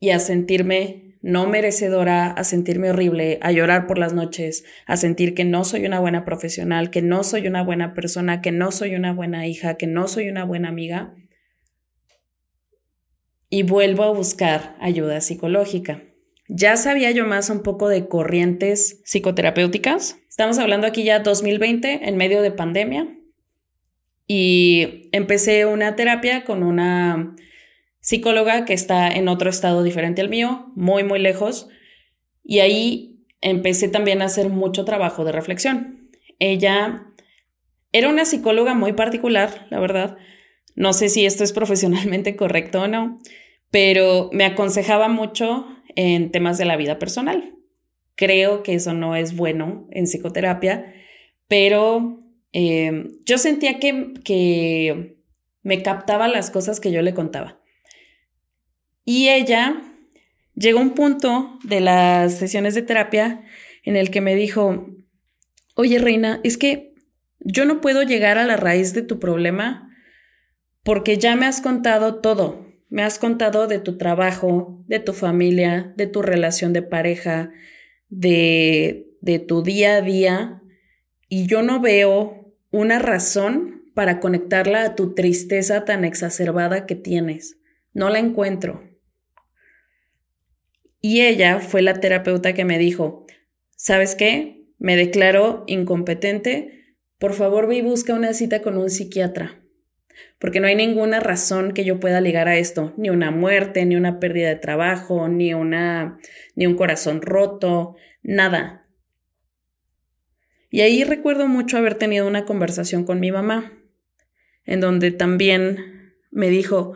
y 0.00 0.10
a 0.10 0.18
sentirme 0.18 1.18
no 1.22 1.46
merecedora, 1.46 2.28
a 2.30 2.44
sentirme 2.44 2.90
horrible, 2.90 3.38
a 3.42 3.52
llorar 3.52 3.86
por 3.86 3.98
las 3.98 4.14
noches, 4.14 4.64
a 4.86 4.96
sentir 4.96 5.34
que 5.34 5.44
no 5.44 5.64
soy 5.64 5.84
una 5.84 6.00
buena 6.00 6.24
profesional, 6.24 6.88
que 6.88 7.02
no 7.02 7.22
soy 7.22 7.46
una 7.46 7.62
buena 7.62 7.92
persona, 7.92 8.40
que 8.40 8.52
no 8.52 8.72
soy 8.72 8.94
una 8.94 9.12
buena 9.12 9.46
hija, 9.46 9.74
que 9.74 9.86
no 9.86 10.08
soy 10.08 10.30
una 10.30 10.44
buena 10.44 10.70
amiga. 10.70 11.14
Y 13.50 13.64
vuelvo 13.64 14.04
a 14.04 14.12
buscar 14.12 14.76
ayuda 14.80 15.20
psicológica. 15.20 16.04
Ya 16.48 16.76
sabía 16.76 17.10
yo 17.10 17.26
más 17.26 17.50
un 17.50 17.62
poco 17.62 17.88
de 17.88 18.08
corrientes 18.08 19.02
psicoterapéuticas. 19.04 20.18
Estamos 20.28 20.58
hablando 20.58 20.86
aquí 20.86 21.02
ya 21.02 21.18
2020, 21.18 22.08
en 22.08 22.16
medio 22.16 22.42
de 22.42 22.52
pandemia. 22.52 23.08
Y 24.26 25.08
empecé 25.12 25.66
una 25.66 25.96
terapia 25.96 26.44
con 26.44 26.62
una 26.62 27.34
psicóloga 28.00 28.64
que 28.64 28.72
está 28.72 29.08
en 29.08 29.28
otro 29.28 29.50
estado 29.50 29.82
diferente 29.82 30.20
al 30.20 30.28
mío, 30.28 30.72
muy, 30.76 31.04
muy 31.04 31.18
lejos. 31.18 31.68
Y 32.44 32.60
ahí 32.60 33.24
empecé 33.40 33.88
también 33.88 34.22
a 34.22 34.26
hacer 34.26 34.48
mucho 34.48 34.84
trabajo 34.84 35.24
de 35.24 35.32
reflexión. 35.32 36.10
Ella 36.38 37.06
era 37.92 38.08
una 38.08 38.24
psicóloga 38.24 38.74
muy 38.74 38.92
particular, 38.92 39.66
la 39.70 39.80
verdad. 39.80 40.16
No 40.74 40.92
sé 40.92 41.08
si 41.08 41.26
esto 41.26 41.44
es 41.44 41.52
profesionalmente 41.52 42.36
correcto 42.36 42.82
o 42.82 42.88
no, 42.88 43.18
pero 43.70 44.30
me 44.32 44.44
aconsejaba 44.44 45.08
mucho 45.08 45.66
en 45.96 46.30
temas 46.30 46.58
de 46.58 46.64
la 46.64 46.76
vida 46.76 46.98
personal. 46.98 47.54
Creo 48.16 48.62
que 48.62 48.74
eso 48.74 48.92
no 48.92 49.16
es 49.16 49.36
bueno 49.36 49.86
en 49.90 50.04
psicoterapia, 50.04 50.92
pero 51.48 52.20
eh, 52.52 53.08
yo 53.24 53.38
sentía 53.38 53.78
que, 53.78 54.12
que 54.24 55.16
me 55.62 55.82
captaba 55.82 56.28
las 56.28 56.50
cosas 56.50 56.80
que 56.80 56.92
yo 56.92 57.02
le 57.02 57.14
contaba. 57.14 57.60
Y 59.04 59.28
ella 59.28 59.82
llegó 60.54 60.78
a 60.78 60.82
un 60.82 60.94
punto 60.94 61.58
de 61.64 61.80
las 61.80 62.34
sesiones 62.38 62.74
de 62.74 62.82
terapia 62.82 63.42
en 63.84 63.96
el 63.96 64.10
que 64.10 64.20
me 64.20 64.34
dijo, 64.34 64.86
oye 65.74 65.98
Reina, 65.98 66.40
es 66.44 66.58
que 66.58 66.94
yo 67.40 67.64
no 67.64 67.80
puedo 67.80 68.02
llegar 68.02 68.38
a 68.38 68.44
la 68.44 68.56
raíz 68.56 68.92
de 68.92 69.02
tu 69.02 69.18
problema 69.18 69.90
porque 70.82 71.18
ya 71.18 71.36
me 71.36 71.46
has 71.46 71.60
contado 71.60 72.20
todo. 72.20 72.69
Me 72.90 73.02
has 73.02 73.18
contado 73.18 73.68
de 73.68 73.78
tu 73.78 73.96
trabajo, 73.96 74.84
de 74.88 74.98
tu 74.98 75.12
familia, 75.12 75.94
de 75.96 76.08
tu 76.08 76.22
relación 76.22 76.72
de 76.72 76.82
pareja, 76.82 77.52
de, 78.08 79.06
de 79.20 79.38
tu 79.38 79.62
día 79.62 79.96
a 79.96 80.02
día, 80.02 80.62
y 81.28 81.46
yo 81.46 81.62
no 81.62 81.80
veo 81.80 82.52
una 82.72 82.98
razón 82.98 83.84
para 83.94 84.18
conectarla 84.18 84.82
a 84.84 84.94
tu 84.96 85.14
tristeza 85.14 85.84
tan 85.84 86.04
exacerbada 86.04 86.84
que 86.86 86.96
tienes. 86.96 87.58
No 87.92 88.10
la 88.10 88.18
encuentro. 88.18 88.82
Y 91.00 91.22
ella 91.22 91.60
fue 91.60 91.82
la 91.82 91.94
terapeuta 91.94 92.52
que 92.52 92.64
me 92.64 92.78
dijo, 92.78 93.24
¿sabes 93.76 94.16
qué? 94.16 94.66
Me 94.78 94.96
declaro 94.96 95.64
incompetente, 95.66 96.96
por 97.18 97.34
favor 97.34 97.68
ve 97.68 97.76
y 97.76 97.82
busca 97.82 98.14
una 98.14 98.34
cita 98.34 98.62
con 98.62 98.76
un 98.76 98.90
psiquiatra, 98.90 99.59
porque 100.40 100.58
no 100.58 100.66
hay 100.66 100.74
ninguna 100.74 101.20
razón 101.20 101.72
que 101.72 101.84
yo 101.84 102.00
pueda 102.00 102.22
ligar 102.22 102.48
a 102.48 102.56
esto, 102.56 102.94
ni 102.96 103.10
una 103.10 103.30
muerte, 103.30 103.84
ni 103.84 103.94
una 103.94 104.18
pérdida 104.18 104.48
de 104.48 104.56
trabajo, 104.56 105.28
ni 105.28 105.52
una 105.52 106.18
ni 106.56 106.66
un 106.66 106.76
corazón 106.76 107.20
roto, 107.20 107.94
nada. 108.22 108.88
Y 110.70 110.80
ahí 110.80 111.04
recuerdo 111.04 111.46
mucho 111.46 111.76
haber 111.76 111.94
tenido 111.94 112.26
una 112.26 112.46
conversación 112.46 113.04
con 113.04 113.20
mi 113.20 113.30
mamá, 113.30 113.78
en 114.64 114.80
donde 114.80 115.10
también 115.10 116.14
me 116.30 116.48
dijo, 116.48 116.94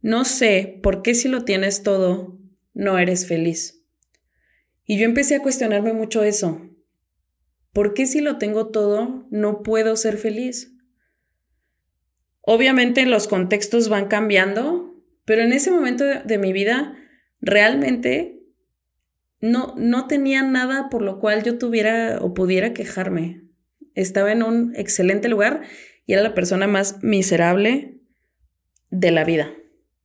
no 0.00 0.24
sé 0.24 0.80
por 0.82 1.02
qué 1.02 1.14
si 1.14 1.28
lo 1.28 1.44
tienes 1.44 1.82
todo, 1.82 2.38
no 2.72 2.98
eres 2.98 3.26
feliz. 3.26 3.84
Y 4.86 4.96
yo 4.96 5.04
empecé 5.04 5.34
a 5.34 5.42
cuestionarme 5.42 5.92
mucho 5.92 6.22
eso. 6.22 6.62
¿Por 7.74 7.92
qué 7.92 8.06
si 8.06 8.22
lo 8.22 8.38
tengo 8.38 8.68
todo 8.68 9.26
no 9.30 9.62
puedo 9.62 9.96
ser 9.96 10.16
feliz? 10.16 10.77
Obviamente 12.50 13.04
los 13.04 13.28
contextos 13.28 13.90
van 13.90 14.08
cambiando, 14.08 14.94
pero 15.26 15.42
en 15.42 15.52
ese 15.52 15.70
momento 15.70 16.02
de, 16.06 16.38
mi 16.38 16.54
vida 16.54 16.96
realmente 17.42 18.40
no, 19.38 19.74
no 19.76 20.06
tenía 20.06 20.42
nada 20.42 20.88
por 20.88 21.02
lo 21.02 21.20
cual 21.20 21.44
yo 21.44 21.58
tuviera 21.58 22.20
o 22.22 22.32
pudiera 22.32 22.72
quejarme. 22.72 23.42
Estaba 23.94 24.32
en 24.32 24.42
un 24.42 24.72
excelente 24.76 25.28
lugar 25.28 25.60
y 26.06 26.14
era 26.14 26.22
la 26.22 26.32
persona 26.32 26.66
más 26.66 27.02
miserable 27.02 28.00
de 28.88 29.10
la 29.10 29.24
vida. 29.24 29.52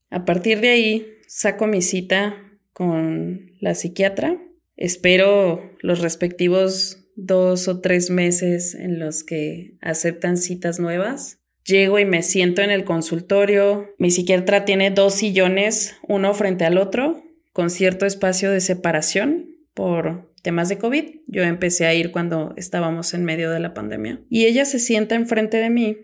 A 0.10 0.26
partir 0.26 0.60
de 0.60 0.72
ahí 0.72 1.08
saco 1.30 1.66
mi 1.66 1.82
cita 1.82 2.36
con 2.74 3.54
la 3.62 3.74
psiquiatra. 3.74 4.38
Espero 4.76 5.78
los 5.80 6.02
respectivos 6.02 7.08
dos 7.16 7.70
o 7.70 7.80
tres 7.80 8.10
meses 8.10 8.76
en 8.76 9.00
los 9.00 9.24
que 9.24 9.78
aceptan 9.80 10.36
citas 10.36 10.82
nuevas. 10.82 11.40
Llego 11.66 11.98
y 11.98 12.06
me 12.06 12.24
siento 12.24 12.62
en 12.62 12.72
el 12.72 12.84
consultorio. 12.84 13.94
Mi 13.98 14.12
psiquiatra 14.12 14.66
tiene 14.66 14.92
dos 14.92 15.16
sillones, 15.16 15.96
uno 16.08 16.34
frente 16.34 16.66
al 16.66 16.78
otro, 16.78 17.24
con 17.54 17.70
cierto 17.70 18.06
espacio 18.06 18.52
de 18.52 18.60
separación 18.60 19.56
por 19.74 20.34
temas 20.42 20.68
de 20.68 20.78
COVID. 20.78 21.22
Yo 21.28 21.44
empecé 21.44 21.86
a 21.86 21.94
ir 21.94 22.12
cuando 22.12 22.54
estábamos 22.58 23.14
en 23.14 23.24
medio 23.24 23.50
de 23.50 23.62
la 23.62 23.74
pandemia. 23.74 24.22
Y 24.30 24.46
ella 24.46 24.66
se 24.66 24.78
sienta 24.78 25.16
enfrente 25.16 25.58
de 25.58 25.70
mí 25.70 25.98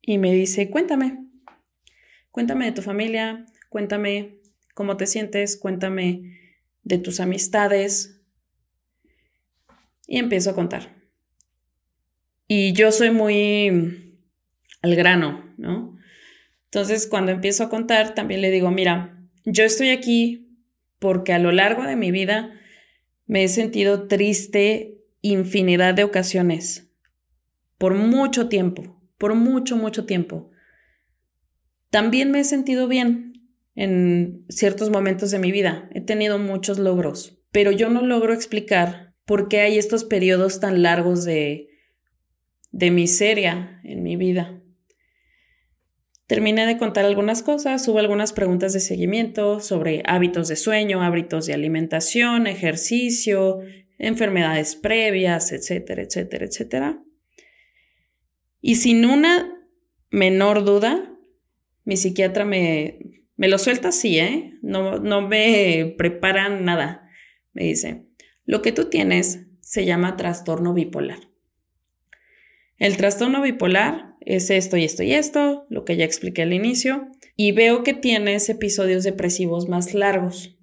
y 0.00 0.18
me 0.18 0.32
dice, 0.32 0.70
cuéntame, 0.70 1.26
cuéntame 2.30 2.64
de 2.64 2.72
tu 2.72 2.80
familia, 2.80 3.44
cuéntame 3.68 4.40
cómo 4.72 4.96
te 4.96 5.06
sientes, 5.06 5.58
cuéntame 5.58 6.38
de 6.82 6.98
tus 6.98 7.20
amistades. 7.20 8.22
Y 10.06 10.18
empiezo 10.18 10.50
a 10.50 10.54
contar. 10.54 10.94
Y 12.46 12.72
yo 12.72 12.92
soy 12.92 13.10
muy 13.10 14.03
al 14.84 14.96
grano, 14.96 15.54
¿no? 15.56 15.96
Entonces, 16.66 17.06
cuando 17.06 17.32
empiezo 17.32 17.64
a 17.64 17.70
contar, 17.70 18.14
también 18.14 18.42
le 18.42 18.50
digo, 18.50 18.70
mira, 18.70 19.18
yo 19.46 19.64
estoy 19.64 19.88
aquí 19.88 20.58
porque 20.98 21.32
a 21.32 21.38
lo 21.38 21.52
largo 21.52 21.84
de 21.84 21.96
mi 21.96 22.10
vida 22.10 22.52
me 23.26 23.44
he 23.44 23.48
sentido 23.48 24.08
triste 24.08 24.98
infinidad 25.22 25.94
de 25.94 26.04
ocasiones, 26.04 26.92
por 27.78 27.94
mucho 27.94 28.50
tiempo, 28.50 29.00
por 29.16 29.34
mucho, 29.34 29.78
mucho 29.78 30.04
tiempo. 30.04 30.50
También 31.88 32.30
me 32.30 32.40
he 32.40 32.44
sentido 32.44 32.86
bien 32.86 33.48
en 33.74 34.44
ciertos 34.50 34.90
momentos 34.90 35.30
de 35.30 35.38
mi 35.38 35.50
vida, 35.50 35.88
he 35.94 36.02
tenido 36.02 36.38
muchos 36.38 36.78
logros, 36.78 37.38
pero 37.52 37.70
yo 37.70 37.88
no 37.88 38.02
logro 38.02 38.34
explicar 38.34 39.14
por 39.24 39.48
qué 39.48 39.60
hay 39.60 39.78
estos 39.78 40.04
periodos 40.04 40.60
tan 40.60 40.82
largos 40.82 41.24
de, 41.24 41.68
de 42.70 42.90
miseria 42.90 43.80
en 43.82 44.02
mi 44.02 44.16
vida. 44.16 44.60
Terminé 46.26 46.66
de 46.66 46.78
contar 46.78 47.04
algunas 47.04 47.42
cosas, 47.42 47.86
hubo 47.86 47.98
algunas 47.98 48.32
preguntas 48.32 48.72
de 48.72 48.80
seguimiento 48.80 49.60
sobre 49.60 50.02
hábitos 50.06 50.48
de 50.48 50.56
sueño, 50.56 51.02
hábitos 51.02 51.46
de 51.46 51.52
alimentación, 51.52 52.46
ejercicio, 52.46 53.60
enfermedades 53.98 54.74
previas, 54.74 55.52
etcétera, 55.52 56.02
etcétera, 56.02 56.46
etcétera. 56.46 57.02
Y 58.62 58.76
sin 58.76 59.04
una 59.04 59.54
menor 60.10 60.64
duda, 60.64 61.14
mi 61.84 61.98
psiquiatra 61.98 62.46
me, 62.46 62.98
me 63.36 63.48
lo 63.48 63.58
suelta 63.58 63.88
así, 63.88 64.18
¿eh? 64.18 64.58
No, 64.62 64.98
no 64.98 65.20
me 65.20 65.94
preparan 65.98 66.64
nada. 66.64 67.10
Me 67.52 67.64
dice, 67.64 68.06
lo 68.46 68.62
que 68.62 68.72
tú 68.72 68.88
tienes 68.88 69.46
se 69.60 69.84
llama 69.84 70.16
trastorno 70.16 70.72
bipolar. 70.72 71.33
El 72.78 72.96
trastorno 72.96 73.42
bipolar 73.42 74.16
es 74.20 74.50
esto 74.50 74.76
y 74.76 74.84
esto 74.84 75.02
y 75.02 75.12
esto, 75.12 75.66
lo 75.68 75.84
que 75.84 75.96
ya 75.96 76.04
expliqué 76.04 76.42
al 76.42 76.52
inicio, 76.52 77.08
y 77.36 77.52
veo 77.52 77.82
que 77.82 77.94
tienes 77.94 78.48
episodios 78.48 79.04
depresivos 79.04 79.68
más 79.68 79.94
largos. 79.94 80.56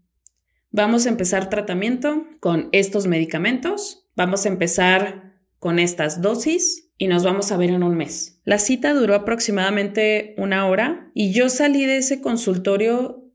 Vamos 0.72 1.06
a 1.06 1.10
empezar 1.10 1.50
tratamiento 1.50 2.26
con 2.40 2.70
estos 2.72 3.08
medicamentos, 3.08 4.08
vamos 4.16 4.46
a 4.46 4.50
empezar 4.50 5.36
con 5.60 5.80
estas 5.80 6.22
dosis 6.22 6.90
y 6.98 7.08
nos 7.08 7.24
vamos 7.24 7.52
a 7.52 7.58
ver 7.58 7.72
en 7.72 7.84
un 7.84 7.96
mes. 7.96 8.40
La 8.46 8.58
cita 8.58 8.94
duró 8.94 9.16
aproximadamente 9.16 10.34
una 10.38 10.66
hora 10.68 11.12
y 11.14 11.34
yo 11.34 11.50
salí 11.50 11.86
de 11.86 11.98
ese 11.98 12.22
consultorio 12.22 13.32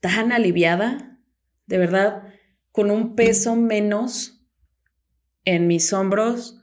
tan 0.00 0.32
aliviada, 0.32 1.20
de 1.66 1.78
verdad, 1.78 2.22
con 2.72 2.90
un 2.90 3.14
peso 3.14 3.56
menos 3.56 4.42
en 5.44 5.66
mis 5.66 5.92
hombros, 5.92 6.59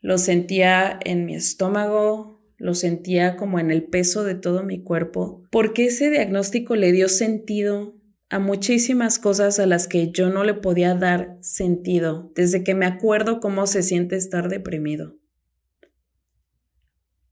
lo 0.00 0.18
sentía 0.18 0.98
en 1.04 1.24
mi 1.26 1.34
estómago, 1.34 2.42
lo 2.56 2.74
sentía 2.74 3.36
como 3.36 3.58
en 3.58 3.70
el 3.70 3.84
peso 3.84 4.24
de 4.24 4.34
todo 4.34 4.62
mi 4.62 4.82
cuerpo, 4.82 5.44
porque 5.50 5.86
ese 5.86 6.10
diagnóstico 6.10 6.76
le 6.76 6.92
dio 6.92 7.08
sentido 7.08 7.96
a 8.28 8.38
muchísimas 8.38 9.18
cosas 9.18 9.58
a 9.58 9.66
las 9.66 9.88
que 9.88 10.12
yo 10.12 10.30
no 10.30 10.44
le 10.44 10.54
podía 10.54 10.94
dar 10.94 11.36
sentido, 11.40 12.30
desde 12.34 12.62
que 12.62 12.74
me 12.74 12.86
acuerdo 12.86 13.40
cómo 13.40 13.66
se 13.66 13.82
siente 13.82 14.16
estar 14.16 14.48
deprimido. 14.48 15.16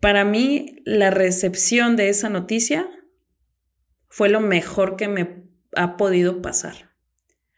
Para 0.01 0.25
mí, 0.25 0.77
la 0.85 1.11
recepción 1.11 1.97
de 1.97 2.09
esa 2.09 2.29
noticia 2.29 2.89
fue 4.09 4.29
lo 4.29 4.41
mejor 4.41 4.97
que 4.97 5.09
me 5.09 5.45
ha 5.77 5.97
podido 5.97 6.43
pasar. 6.43 6.93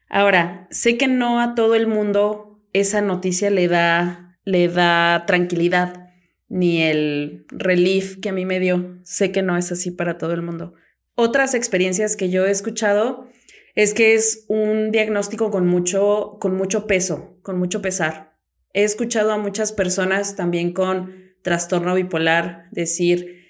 Ahora, 0.09 0.67
sé 0.71 0.99
que 0.99 1.07
no 1.07 1.41
a 1.41 1.55
todo 1.55 1.75
el 1.75 1.87
mundo 1.87 2.63
esa 2.73 3.01
noticia 3.01 3.51
le 3.51 3.69
da 3.69 4.30
le 4.45 4.69
da 4.69 5.25
tranquilidad 5.27 6.11
ni 6.49 6.83
el 6.83 7.47
relief 7.49 8.19
que 8.21 8.29
a 8.31 8.33
mí 8.33 8.45
me 8.45 8.61
dio. 8.61 8.99
Sé 9.05 9.33
que 9.33 9.43
no 9.43 9.57
es 9.57 9.73
así 9.73 9.91
para 9.91 10.19
todo 10.19 10.33
el 10.33 10.43
mundo. 10.43 10.75
Otras 11.15 11.55
experiencias 11.55 12.17
que 12.17 12.31
yo 12.31 12.47
he 12.47 12.51
escuchado 12.51 13.29
es 13.75 13.95
que 13.95 14.15
es 14.15 14.45
un 14.49 14.91
diagnóstico 14.91 15.51
con 15.51 15.67
mucho, 15.67 16.39
con 16.41 16.57
mucho 16.57 16.87
peso, 16.87 17.39
con 17.43 17.59
mucho 17.59 17.81
pesar. 17.81 18.37
He 18.73 18.85
escuchado 18.85 19.33
a 19.33 19.39
muchas 19.39 19.73
personas 19.73 20.37
también 20.37 20.73
con 20.73 21.15
trastorno 21.43 21.95
bipolar 21.95 22.69
decir, 22.73 23.47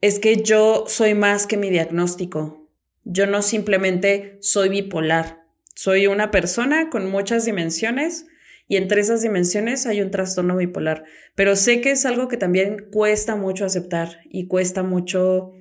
es 0.00 0.18
que 0.18 0.42
yo 0.42 0.84
soy 0.86 1.14
más 1.14 1.46
que 1.46 1.56
mi 1.56 1.70
diagnóstico. 1.70 2.68
Yo 3.04 3.26
no 3.26 3.42
simplemente 3.42 4.38
soy 4.40 4.68
bipolar. 4.68 5.44
Soy 5.74 6.06
una 6.06 6.30
persona 6.30 6.90
con 6.90 7.10
muchas 7.10 7.44
dimensiones 7.44 8.26
y 8.70 8.76
entre 8.76 9.00
esas 9.00 9.20
dimensiones 9.20 9.84
hay 9.86 10.00
un 10.00 10.12
trastorno 10.12 10.56
bipolar. 10.56 11.02
Pero 11.34 11.56
sé 11.56 11.80
que 11.80 11.90
es 11.90 12.06
algo 12.06 12.28
que 12.28 12.36
también 12.36 12.86
cuesta 12.92 13.34
mucho 13.34 13.64
aceptar 13.64 14.20
y 14.30 14.46
cuesta 14.46 14.84
mucho 14.84 15.54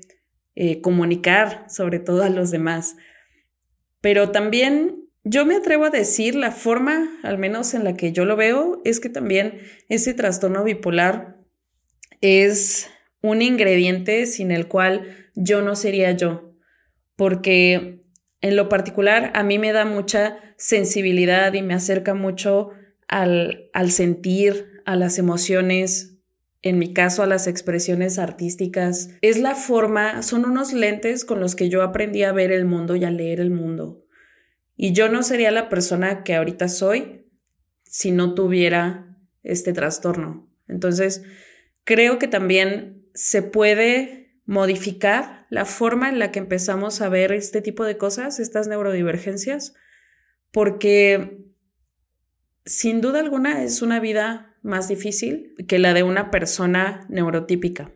eh, 0.54 0.80
comunicar, 0.82 1.66
sobre 1.70 1.98
todo 1.98 2.22
a 2.22 2.30
los 2.30 2.52
demás. 2.52 2.98
Pero 4.00 4.30
también 4.30 5.08
yo 5.24 5.44
me 5.48 5.56
atrevo 5.56 5.86
a 5.86 5.90
decir 5.90 6.36
la 6.36 6.52
forma, 6.52 7.10
al 7.24 7.40
menos 7.40 7.74
en 7.74 7.84
la 7.84 7.96
que 7.96 8.12
yo 8.12 8.26
lo 8.26 8.36
veo, 8.36 8.80
es 8.86 9.00
que 9.00 9.10
también 9.10 9.58
ese 9.88 10.14
trastorno 10.14 10.64
bipolar 10.64 11.40
es 12.22 12.92
un 13.24 13.42
ingrediente 13.42 14.28
sin 14.28 14.52
el 14.52 14.68
cual 14.68 15.32
yo 15.34 15.64
no 15.64 15.76
sería 15.76 16.12
yo. 16.12 16.54
Porque 17.16 18.04
en 18.42 18.56
lo 18.56 18.70
particular 18.70 19.32
a 19.34 19.42
mí 19.42 19.58
me 19.58 19.72
da 19.72 19.84
mucha 19.84 20.38
sensibilidad 20.58 21.52
y 21.56 21.64
me 21.64 21.74
acerca 21.74 22.14
mucho 22.14 22.70
al, 23.10 23.70
al 23.74 23.92
sentir, 23.92 24.82
a 24.86 24.96
las 24.96 25.20
emociones, 25.20 26.16
en 26.62 26.80
mi 26.80 26.94
caso 26.94 27.24
a 27.24 27.28
las 27.28 27.48
expresiones 27.48 28.20
artísticas. 28.20 29.10
Es 29.22 29.40
la 29.40 29.56
forma, 29.56 30.24
son 30.24 30.46
unos 30.46 30.72
lentes 30.72 31.26
con 31.26 31.40
los 31.40 31.56
que 31.56 31.70
yo 31.70 31.82
aprendí 31.82 32.24
a 32.24 32.32
ver 32.32 32.52
el 32.52 32.66
mundo 32.66 32.96
y 32.96 33.04
a 33.04 33.12
leer 33.12 33.42
el 33.42 33.50
mundo. 33.50 34.06
Y 34.76 34.94
yo 34.94 35.10
no 35.10 35.24
sería 35.24 35.52
la 35.52 35.68
persona 35.68 36.24
que 36.24 36.36
ahorita 36.36 36.70
soy 36.70 37.26
si 37.84 38.12
no 38.12 38.34
tuviera 38.36 39.18
este 39.44 39.74
trastorno. 39.74 40.50
Entonces, 40.68 41.24
creo 41.84 42.20
que 42.20 42.28
también 42.28 43.10
se 43.14 43.42
puede 43.42 44.40
modificar 44.46 45.48
la 45.50 45.66
forma 45.66 46.10
en 46.10 46.20
la 46.20 46.32
que 46.32 46.40
empezamos 46.40 47.02
a 47.02 47.10
ver 47.10 47.32
este 47.32 47.62
tipo 47.62 47.84
de 47.84 47.98
cosas, 47.98 48.40
estas 48.40 48.68
neurodivergencias, 48.68 49.74
porque 50.52 51.49
sin 52.66 53.02
duda 53.02 53.20
alguna 53.20 53.64
es 53.64 53.82
una 53.82 54.00
vida 54.00 54.56
más 54.62 54.88
difícil 54.88 55.56
que 55.68 55.80
la 55.80 55.94
de 55.94 56.04
una 56.04 56.32
persona 56.32 57.06
neurotípica, 57.10 57.92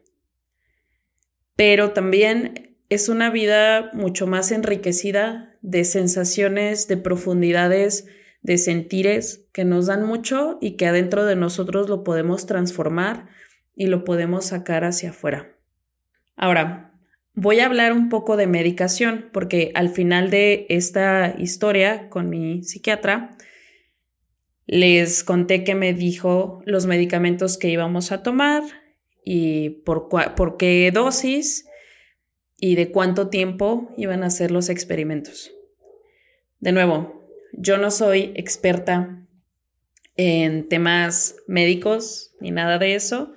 pero 1.55 1.91
también 1.91 2.77
es 2.89 3.09
una 3.09 3.29
vida 3.29 3.91
mucho 3.93 4.27
más 4.27 4.51
enriquecida 4.51 5.57
de 5.61 5.83
sensaciones, 5.83 6.87
de 6.87 6.97
profundidades, 6.97 8.05
de 8.41 8.57
sentires 8.57 9.47
que 9.53 9.65
nos 9.65 9.87
dan 9.87 10.05
mucho 10.05 10.57
y 10.61 10.75
que 10.75 10.85
adentro 10.85 11.25
de 11.25 11.35
nosotros 11.35 11.89
lo 11.89 12.03
podemos 12.03 12.45
transformar 12.45 13.27
y 13.75 13.87
lo 13.87 14.03
podemos 14.03 14.45
sacar 14.45 14.83
hacia 14.83 15.11
afuera. 15.11 15.57
Ahora, 16.35 16.93
voy 17.33 17.59
a 17.61 17.65
hablar 17.65 17.93
un 17.93 18.09
poco 18.09 18.37
de 18.37 18.47
medicación 18.47 19.29
porque 19.31 19.71
al 19.75 19.89
final 19.89 20.29
de 20.29 20.65
esta 20.69 21.35
historia 21.37 22.09
con 22.09 22.29
mi 22.29 22.63
psiquiatra, 22.63 23.37
les 24.65 25.23
conté 25.23 25.63
que 25.63 25.75
me 25.75 25.93
dijo 25.93 26.61
los 26.65 26.85
medicamentos 26.85 27.57
que 27.57 27.69
íbamos 27.69 28.11
a 28.11 28.23
tomar 28.23 28.63
y 29.25 29.69
por, 29.85 30.57
qué 30.57 30.89
dosis 30.93 31.65
y 32.57 32.75
de 32.75 32.91
cuánto 32.91 33.29
tiempo 33.29 33.91
iban 33.97 34.23
a 34.23 34.27
hacer 34.27 34.51
los 34.51 34.69
experimentos. 34.69 35.51
De 36.59 36.71
nuevo, 36.71 37.27
yo 37.53 37.77
no 37.77 37.91
soy 37.91 38.31
experta 38.35 39.27
en 40.15 40.67
temas 40.69 41.35
médicos 41.47 42.33
ni 42.39 42.51
nada 42.51 42.77
de 42.77 42.95
eso. 42.95 43.33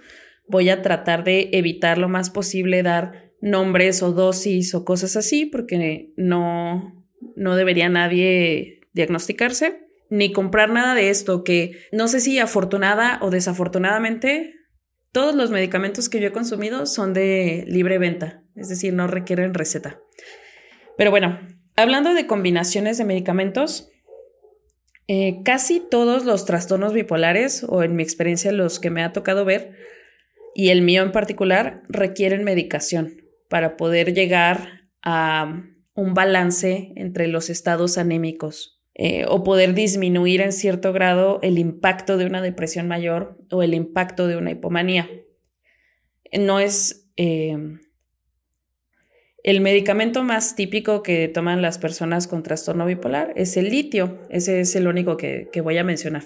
Voy 0.47 0.68
a 0.68 0.83
tratar 0.83 1.24
de 1.24 1.51
evitar 1.53 1.99
lo 1.99 2.09
más 2.09 2.31
posible 2.31 2.83
dar 2.83 3.33
nombres 3.41 4.03
o 4.03 4.12
dosis 4.12 4.74
o 4.74 4.85
cosas 4.85 5.16
así 5.16 5.45
porque 5.47 6.12
no, 6.16 7.05
no 7.35 7.57
debería 7.57 7.89
nadie 7.89 8.81
diagnosticarse 8.93 9.86
ni 10.11 10.32
comprar 10.32 10.70
nada 10.70 10.94
de 10.94 11.11
esto, 11.11 11.44
que 11.44 11.78
no 11.92 12.09
sé 12.09 12.20
si 12.20 12.38
afortunada 12.38 13.18
o 13.22 13.30
desafortunadamente, 13.30 14.54
todos 15.12 15.34
los 15.34 15.50
medicamentos 15.50 16.09
que 16.09 16.20
yo 16.20 16.28
he 16.28 16.32
consumido 16.32 16.86
son 16.86 17.12
de 17.12 17.64
libre 17.66 17.98
venta, 17.98 18.42
es 18.54 18.68
decir, 18.68 18.92
no 18.92 19.07
requieren 19.07 19.54
receta. 19.54 19.98
Pero 20.96 21.11
bueno, 21.11 21.40
hablando 21.74 22.14
de 22.14 22.26
combinaciones 22.26 22.98
de 22.98 23.04
medicamentos, 23.04 23.90
eh, 25.09 25.42
casi 25.44 25.80
todos 25.80 26.24
los 26.24 26.44
trastornos 26.44 26.92
bipolares, 26.92 27.64
o 27.68 27.82
en 27.82 27.96
mi 27.96 28.02
experiencia 28.02 28.52
los 28.52 28.80
que 28.80 28.90
me 28.90 29.02
ha 29.02 29.12
tocado 29.12 29.44
ver, 29.44 29.76
y 30.54 30.70
el 30.70 30.82
mío 30.82 31.02
en 31.02 31.12
particular, 31.12 31.82
requieren 31.88 32.44
medicación 32.44 33.22
para 33.48 33.76
poder 33.76 34.14
llegar 34.14 34.88
a 35.02 35.62
un 35.94 36.14
balance 36.14 36.92
entre 36.96 37.26
los 37.26 37.50
estados 37.50 37.98
anémicos 37.98 38.76
eh, 38.99 39.26
o 39.28 39.44
poder 39.44 39.74
disminuir 39.74 40.40
en 40.40 40.53
cierto 40.53 40.94
grado 40.94 41.38
el 41.42 41.59
impacto 41.59 42.16
de 42.16 42.24
una 42.24 42.40
depresión 42.40 42.88
mayor 42.88 43.36
o 43.51 43.62
el 43.62 43.74
impacto 43.74 44.26
de 44.26 44.38
una 44.38 44.53
hipomanía. 44.53 45.07
No 46.32 46.61
es 46.61 47.11
eh, 47.18 47.59
el 49.42 49.61
medicamento 49.61 50.22
más 50.22 50.57
típico 50.57 51.03
que 51.03 51.28
toman 51.28 51.61
las 51.61 51.76
personas 51.76 52.26
con 52.26 52.42
trastorno 52.42 52.86
bipolar 52.86 53.34
es 53.36 53.59
el 53.59 53.68
litio. 53.68 54.18
Ese 54.30 54.61
es 54.61 54.74
el 54.76 54.88
único 54.88 55.18
que, 55.18 55.51
que 55.53 55.61
voy 55.61 55.76
a 55.76 55.84
mencionar. 55.84 56.24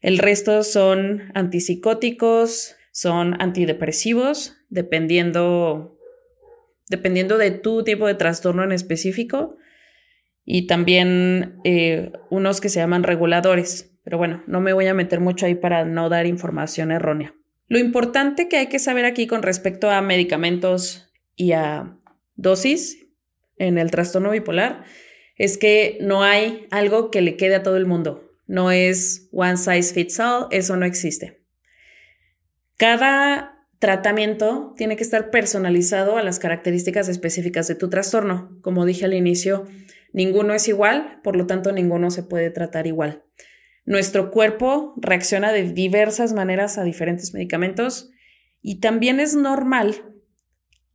El 0.00 0.18
resto 0.18 0.62
son 0.62 1.32
antipsicóticos, 1.34 2.76
son 2.92 3.42
antidepresivos, 3.42 4.56
dependiendo 4.68 5.98
dependiendo 6.88 7.38
de 7.38 7.50
tu 7.50 7.82
tipo 7.82 8.06
de 8.06 8.14
trastorno 8.14 8.62
en 8.62 8.70
específico, 8.70 9.56
y 10.44 10.66
también 10.66 11.60
eh, 11.64 12.12
unos 12.30 12.60
que 12.60 12.68
se 12.68 12.80
llaman 12.80 13.02
reguladores. 13.02 13.92
Pero 14.04 14.18
bueno, 14.18 14.42
no 14.46 14.60
me 14.60 14.72
voy 14.72 14.86
a 14.86 14.94
meter 14.94 15.20
mucho 15.20 15.46
ahí 15.46 15.54
para 15.54 15.84
no 15.84 16.08
dar 16.08 16.26
información 16.26 16.92
errónea. 16.92 17.34
Lo 17.68 17.78
importante 17.78 18.48
que 18.48 18.58
hay 18.58 18.66
que 18.66 18.78
saber 18.78 19.06
aquí 19.06 19.26
con 19.26 19.42
respecto 19.42 19.90
a 19.90 20.02
medicamentos 20.02 21.10
y 21.34 21.52
a 21.52 21.96
dosis 22.36 23.08
en 23.56 23.78
el 23.78 23.90
trastorno 23.90 24.30
bipolar 24.30 24.84
es 25.36 25.58
que 25.58 25.98
no 26.00 26.22
hay 26.22 26.66
algo 26.70 27.10
que 27.10 27.22
le 27.22 27.36
quede 27.36 27.56
a 27.56 27.62
todo 27.62 27.76
el 27.76 27.86
mundo. 27.86 28.30
No 28.46 28.70
es 28.70 29.28
one 29.32 29.56
size 29.56 29.94
fits 29.94 30.20
all, 30.20 30.46
eso 30.50 30.76
no 30.76 30.84
existe. 30.84 31.42
Cada 32.76 33.66
tratamiento 33.78 34.74
tiene 34.76 34.96
que 34.96 35.02
estar 35.02 35.30
personalizado 35.30 36.16
a 36.16 36.22
las 36.22 36.38
características 36.38 37.08
específicas 37.08 37.66
de 37.68 37.74
tu 37.74 37.88
trastorno. 37.88 38.58
Como 38.60 38.84
dije 38.84 39.04
al 39.04 39.14
inicio, 39.14 39.66
ninguno 40.14 40.54
es 40.54 40.68
igual, 40.68 41.20
por 41.22 41.36
lo 41.36 41.46
tanto 41.46 41.72
ninguno 41.72 42.10
se 42.10 42.22
puede 42.22 42.48
tratar 42.48 42.86
igual. 42.86 43.24
Nuestro 43.84 44.30
cuerpo 44.30 44.94
reacciona 44.96 45.52
de 45.52 45.70
diversas 45.70 46.32
maneras 46.32 46.78
a 46.78 46.84
diferentes 46.84 47.34
medicamentos 47.34 48.10
y 48.62 48.80
también 48.80 49.20
es 49.20 49.34
normal 49.34 50.14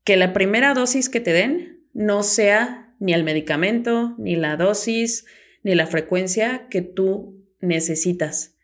que 0.04 0.18
la 0.18 0.34
primera 0.34 0.74
dosis 0.74 1.10
que 1.10 1.20
te 1.20 1.34
den 1.34 1.86
no 1.94 2.24
sea 2.24 2.96
ni 3.00 3.14
el 3.14 3.24
medicamento, 3.24 4.16
ni 4.18 4.36
la 4.36 4.56
dosis, 4.56 5.26
ni 5.64 5.76
la 5.76 5.86
frecuencia 5.86 6.68
que 6.70 6.82
tú 6.82 7.46
necesitas. 7.62 8.56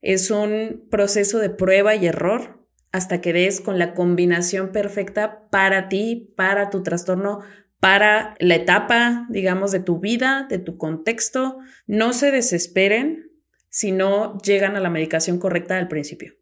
Es 0.00 0.30
un 0.30 0.86
proceso 0.90 1.38
de 1.38 1.50
prueba 1.50 1.94
y 1.94 2.06
error 2.06 2.64
hasta 2.92 3.20
que 3.20 3.32
des 3.32 3.60
con 3.60 3.78
la 3.78 3.92
combinación 3.92 4.70
perfecta 4.70 5.48
para 5.50 5.88
ti, 5.88 6.32
para 6.36 6.70
tu 6.70 6.84
trastorno, 6.84 7.40
para 7.84 8.34
la 8.38 8.54
etapa, 8.54 9.26
digamos, 9.28 9.70
de 9.70 9.78
tu 9.78 10.00
vida, 10.00 10.46
de 10.48 10.58
tu 10.58 10.78
contexto. 10.78 11.58
No 11.86 12.14
se 12.14 12.30
desesperen 12.30 13.30
si 13.68 13.92
no 13.92 14.38
llegan 14.38 14.74
a 14.74 14.80
la 14.80 14.88
medicación 14.88 15.38
correcta 15.38 15.76
al 15.76 15.88
principio. 15.88 16.32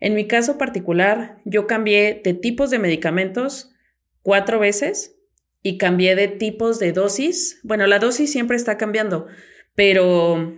En 0.00 0.14
mi 0.14 0.26
caso 0.26 0.56
particular, 0.56 1.42
yo 1.44 1.66
cambié 1.66 2.22
de 2.24 2.32
tipos 2.32 2.70
de 2.70 2.78
medicamentos 2.78 3.74
cuatro 4.22 4.58
veces 4.58 5.14
y 5.62 5.76
cambié 5.76 6.16
de 6.16 6.28
tipos 6.28 6.78
de 6.78 6.92
dosis. 6.92 7.60
Bueno, 7.64 7.86
la 7.86 7.98
dosis 7.98 8.32
siempre 8.32 8.56
está 8.56 8.78
cambiando, 8.78 9.26
pero 9.74 10.56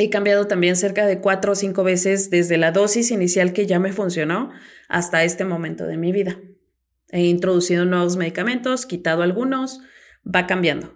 He 0.00 0.10
cambiado 0.10 0.48
también 0.48 0.74
cerca 0.74 1.06
de 1.06 1.20
cuatro 1.20 1.52
o 1.52 1.54
cinco 1.54 1.84
veces 1.84 2.30
desde 2.30 2.56
la 2.56 2.70
dosis 2.70 3.12
inicial 3.12 3.52
que 3.52 3.66
ya 3.66 3.78
me 3.80 3.92
funcionó 3.92 4.50
hasta 4.88 5.22
este 5.22 5.44
momento 5.44 5.86
de 5.86 5.96
mi 5.96 6.10
vida. 6.12 6.40
He 7.10 7.22
introducido 7.22 7.84
nuevos 7.84 8.16
medicamentos, 8.16 8.86
quitado 8.86 9.22
algunos, 9.22 9.80
va 10.24 10.46
cambiando. 10.46 10.94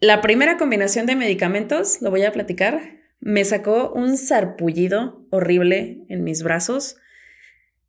La 0.00 0.20
primera 0.20 0.56
combinación 0.56 1.06
de 1.06 1.16
medicamentos, 1.16 2.02
lo 2.02 2.10
voy 2.10 2.24
a 2.24 2.32
platicar, 2.32 2.98
me 3.20 3.44
sacó 3.44 3.92
un 3.92 4.18
sarpullido 4.18 5.26
horrible 5.30 6.04
en 6.08 6.22
mis 6.22 6.42
brazos. 6.42 6.96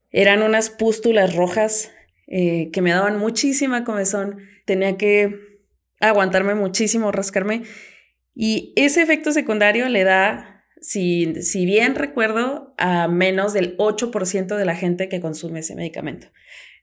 Eran 0.10 0.42
unas 0.42 0.70
pústulas 0.70 1.36
rojas 1.36 1.92
eh, 2.28 2.70
que 2.72 2.82
me 2.82 2.92
daban 2.92 3.18
muchísima 3.20 3.84
comezón. 3.84 4.38
Tenía 4.66 4.98
que 4.98 5.36
aguantarme 6.00 6.56
muchísimo, 6.56 7.12
rascarme 7.12 7.64
y 8.40 8.72
ese 8.76 9.02
efecto 9.02 9.32
secundario 9.32 9.90
le 9.90 10.04
da, 10.04 10.64
si, 10.80 11.42
si 11.42 11.66
bien 11.66 11.96
recuerdo, 11.96 12.76
a 12.78 13.08
menos 13.08 13.52
del 13.52 13.76
8% 13.78 14.56
de 14.56 14.66
la 14.66 14.76
gente 14.76 15.10
que 15.10 15.20
consume 15.20 15.62
ese 15.62 15.74
medicamento. 15.74 16.28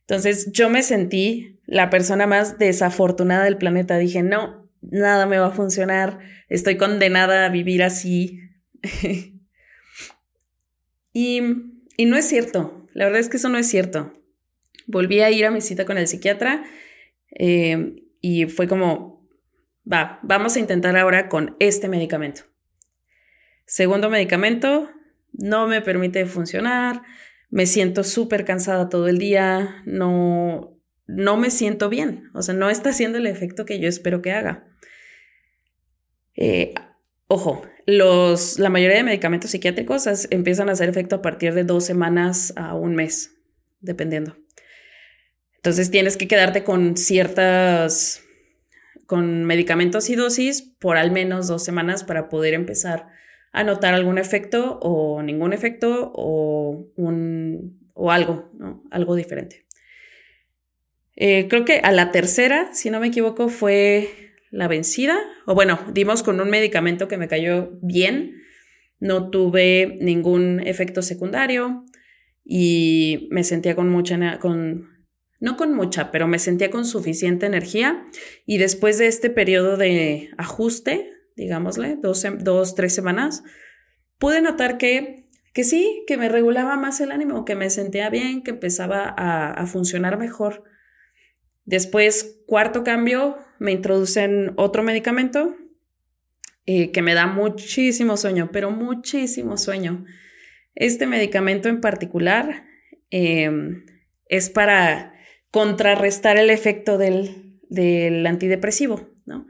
Entonces 0.07 0.53
yo 0.53 0.69
me 0.69 0.83
sentí 0.83 1.61
la 1.67 1.91
persona 1.91 2.27
más 2.27 2.59
desafortunada 2.59 3.45
del 3.45 3.57
planeta. 3.57 3.97
Dije, 3.97 4.23
no, 4.23 4.69
nada 4.83 5.27
me 5.27 5.39
va 5.39 5.47
a 5.47 5.53
funcionar, 5.53 6.19
estoy 6.49 6.77
condenada 6.77 7.47
a 7.47 7.49
vivir 7.49 7.83
así. 7.83 8.41
y, 11.13 11.41
y 11.97 12.05
no 12.07 12.17
es 12.17 12.29
cierto, 12.29 12.87
la 12.93 13.07
verdad 13.07 13.21
es 13.21 13.29
que 13.29 13.39
eso 13.39 13.49
no 13.49 13.59
es 13.59 13.69
cierto. 13.69 14.13
Volví 14.87 15.21
a 15.21 15.31
ir 15.31 15.47
a 15.47 15.51
mi 15.51 15.61
cita 15.61 15.87
con 15.87 15.97
el 15.97 16.07
psiquiatra 16.07 16.65
eh, 17.31 17.97
y 18.21 18.47
fue 18.47 18.69
como, 18.69 19.27
va, 19.91 20.21
vamos 20.23 20.57
a 20.57 20.61
intentar 20.61 20.97
ahora 20.97 21.29
con 21.29 21.57
este 21.59 21.89
medicamento. 21.89 22.43
Segundo 23.67 24.11
medicamento, 24.11 24.91
no 25.33 25.67
me 25.67 25.81
permite 25.81 26.27
funcionar, 26.27 27.03
me 27.55 27.67
siento 27.67 28.03
súper 28.03 28.45
cansada 28.45 28.89
todo 28.89 29.07
el 29.07 29.19
día, 29.19 29.81
no, 29.87 30.77
no 31.07 31.37
me 31.37 31.51
siento 31.51 31.89
bien, 31.89 32.29
o 32.35 32.43
sea, 32.43 32.53
no 32.53 32.69
está 32.69 32.91
haciendo 32.91 33.19
el 33.19 33.29
efecto 33.29 33.65
que 33.65 33.79
yo 33.79 33.89
espero 33.89 34.23
que 34.23 34.33
haga. 34.33 34.67
Eh, 36.35 36.75
ojo, 37.29 37.63
los, 37.87 38.59
la 38.59 38.71
mayoría 38.71 38.97
de 38.97 39.05
medicamentos 39.05 39.53
psiquiátricos 39.53 40.05
empiezan 40.31 40.69
a 40.69 40.73
hacer 40.73 40.89
efecto 40.89 41.15
a 41.15 41.23
partir 41.23 41.55
de 41.55 41.63
dos 41.63 41.85
semanas 41.85 42.53
a 42.57 42.75
un 42.75 42.97
mes, 42.97 43.37
dependiendo. 43.79 44.37
Entonces 45.55 45.93
tienes 45.93 46.17
que 46.17 46.27
quedarte 46.27 46.65
con 46.65 46.97
ciertas 46.97 48.21
con 49.07 49.45
medicamentos 49.45 50.11
y 50.11 50.17
dosis 50.17 50.75
por 50.81 50.97
al 50.97 51.13
menos 51.13 51.47
dos 51.47 51.63
semanas 51.63 52.03
para 52.03 52.29
poder 52.29 52.53
empezar 52.55 53.14
a 53.55 53.63
notar 53.63 53.95
algún 53.95 54.19
efecto 54.19 54.81
o 54.83 55.23
ningún 55.23 55.53
efecto 55.53 56.11
o, 56.13 56.91
un, 56.97 57.79
o 57.95 58.11
algo, 58.11 58.51
¿no? 58.59 58.83
Algo 58.91 59.15
diferente. 59.15 59.65
Eh, 61.15 61.47
creo 61.49 61.65
que 61.65 61.79
a 61.79 61.93
la 61.93 62.11
tercera, 62.11 62.75
si 62.75 62.91
no 62.91 62.99
me 62.99 63.07
equivoco, 63.07 63.49
fue 63.49 64.11
la 64.51 64.67
vencida. 64.67 65.17
O 65.47 65.55
bueno, 65.55 65.79
dimos 65.93 66.25
con 66.25 66.41
un 66.41 66.51
medicamento 66.51 67.07
que 67.07 67.17
me 67.17 67.29
cayó 67.29 67.79
bien. 67.81 68.43
No 68.99 69.31
tuve 69.31 69.99
ningún 70.01 70.61
efecto 70.67 71.01
secundario 71.01 71.85
y 72.45 73.29
me 73.31 73.45
sentía 73.45 73.77
con 73.77 73.89
mucha, 73.89 74.41
con 74.41 74.89
no 75.39 75.57
con 75.57 75.75
mucha, 75.75 76.11
pero 76.11 76.27
me 76.27 76.41
sentía 76.41 76.71
con 76.71 76.85
suficiente 76.85 77.47
energía 77.47 78.05
y 78.47 78.59
después 78.59 78.99
de 78.99 79.07
este 79.07 79.31
periodo 79.31 79.77
de 79.77 80.31
ajuste, 80.39 81.14
digámosle, 81.37 81.97
dos, 81.97 82.25
dos 82.39 82.75
tres 82.75 82.95
semanas, 82.95 83.43
pude 84.19 84.41
notar 84.41 84.79
que, 84.79 85.29
que 85.53 85.65
sí, 85.65 86.05
que 86.07 86.17
me 86.17 86.29
regulaba 86.29 86.77
más 86.77 87.01
el 87.01 87.13
ánimo, 87.13 87.45
que 87.45 87.55
me 87.55 87.71
sentía 87.71 88.11
bien, 88.11 88.43
que 88.43 88.53
empezaba 88.53 89.15
a, 89.17 89.67
funcionar 89.67 90.19
mejor. 90.19 90.65
Después, 91.65 92.41
cuarto 92.47 92.85
cambio, 92.85 93.39
me 93.59 93.73
introducen 93.73 94.53
otro 94.57 94.83
medicamento 94.83 95.57
eh, 96.67 96.93
que 96.93 97.03
me 97.03 97.15
da 97.15 97.27
muchísimo 97.27 98.17
sueño, 98.17 98.51
pero 98.53 98.71
muchísimo 98.71 99.57
sueño. 99.57 100.05
Este 100.75 101.07
medicamento 101.07 101.69
en 101.69 101.81
particular 101.81 102.65
em, 103.11 103.87
es 104.29 104.51
para 104.51 105.15
contrarrestar 105.51 106.37
el 106.37 106.51
efecto 106.51 106.99
del, 106.99 107.61
del 107.69 108.27
antidepresivo, 108.27 109.09
¿no? 109.25 109.47